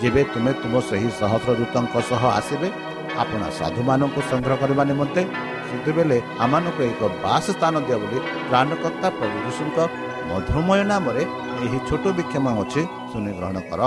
ଯେବେ 0.00 0.22
ତୁମେ 0.32 0.52
ତୁମ 0.62 0.74
ସେହି 0.88 1.08
ସହସ୍ର 1.20 1.50
ଦୂତଙ୍କ 1.60 1.94
ସହ 2.10 2.22
ଆସିବେ 2.38 2.68
ଆପଣ 3.22 3.42
ସାଧୁମାନଙ୍କୁ 3.58 4.20
ସଂଗ୍ରହ 4.30 4.56
କରିବା 4.62 4.84
ନିମନ୍ତେ 4.90 5.22
ସେତେବେଳେ 5.68 6.18
ଆମମାନଙ୍କୁ 6.44 6.82
ଏକ 6.90 7.02
ବାସ 7.24 7.44
ସ୍ଥାନ 7.56 7.74
ଦିଅ 7.86 7.98
ବୋଲି 8.02 8.18
ପ୍ରାଣକର୍ତ୍ତା 8.50 9.08
ପ୍ରଭୁ 9.18 9.36
ଯୀଶୁଙ୍କ 9.46 9.78
ମଧୁମୟ 10.30 10.80
ନାମରେ 10.90 11.22
ଏହି 11.64 11.78
ଛୋଟ 11.88 12.04
ବିକ୍ଷମ 12.18 12.46
ଅଛି 12.62 12.82
ଶୁଣି 13.10 13.32
ଗ୍ରହଣ 13.38 13.56
କର। 13.70 13.80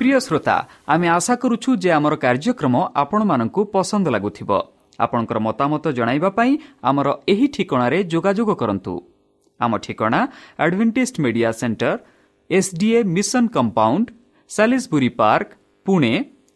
ପ୍ରିୟ 0.00 0.18
ଶ୍ରୋତା 0.26 0.56
ଆମେ 0.92 1.06
ଆଶା 1.16 1.34
କରୁଛୁ 1.42 1.70
ଯେ 1.82 1.90
ଆମର 1.98 2.14
କାର୍ଯ୍ୟକ୍ରମ 2.24 2.74
ଆପଣମାନଙ୍କୁ 3.02 3.60
ପସନ୍ଦ 3.74 4.06
ଲାଗୁଥିବ। 4.14 4.50
ଆପଣଙ୍କର 5.04 5.38
ମତାମତ 5.48 5.84
ଜଣାଇବା 5.98 6.30
ପାଇଁ 6.38 6.52
ଆମର 6.88 7.08
ଏହି 7.32 7.46
ଠିକଣାରେ 7.54 7.98
ଯୋଗାଯୋଗ 8.12 8.50
କରନ୍ତୁ। 8.60 8.94
ଆମ 9.60 9.72
ଠିକଣା 9.84 10.20
Adventist 10.64 11.16
media 11.24 11.50
centre 11.60 11.96
SDA 12.50 12.98
mission 13.16 13.44
compound 13.56 14.06
Salisbury 14.50 15.10
Park 15.20 15.48
Pune 15.86 16.12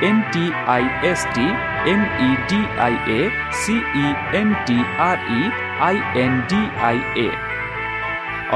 D 0.00 0.44
I 0.74 0.84
A 1.10 1.12
C E 3.62 4.06
N 4.40 4.54
T 4.66 4.78
R 5.08 5.22
E 5.38 5.42
I 5.86 5.96
N 6.22 6.38
D 6.50 6.60
I 6.88 6.98
A 7.16 7.28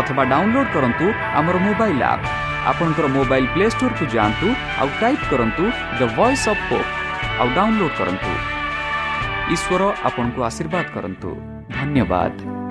ଅଥବା 0.01 0.23
ଡାଉନଲୋଡ୍ 0.33 0.71
କରନ୍ତୁ 0.75 1.07
ଆମର 1.41 1.57
ମୋବାଇଲ୍ 1.67 2.03
ଆପ୍ 2.13 2.25
ଆପଣଙ୍କର 2.71 3.07
ମୋବାଇଲ୍ 3.17 3.49
ପ୍ଲେ 3.55 3.67
ଷ୍ଟୋରକୁ 3.75 4.05
ଯାଆନ୍ତୁ 4.15 4.49
ଆଉ 4.81 4.89
ଟାଇପ୍ 5.01 5.25
କରନ୍ତୁ 5.31 5.65
ଦ 5.99 6.01
ଭଏସ୍ 6.17 6.47
ଅଫ୍ 6.53 6.65
ପୋପ୍ 6.71 6.91
ଆଉ 7.41 7.49
download 7.57 7.95
କରନ୍ତୁ। 7.99 8.33
ଈଶ୍ୱର 9.55 9.83
ଆପଣଙ୍କୁ 10.09 10.41
ଆଶୀର୍ବାଦ 10.49 10.87
କରନ୍ତୁ। 10.95 11.31
ଧନ୍ୟବାଦ। 11.77 12.62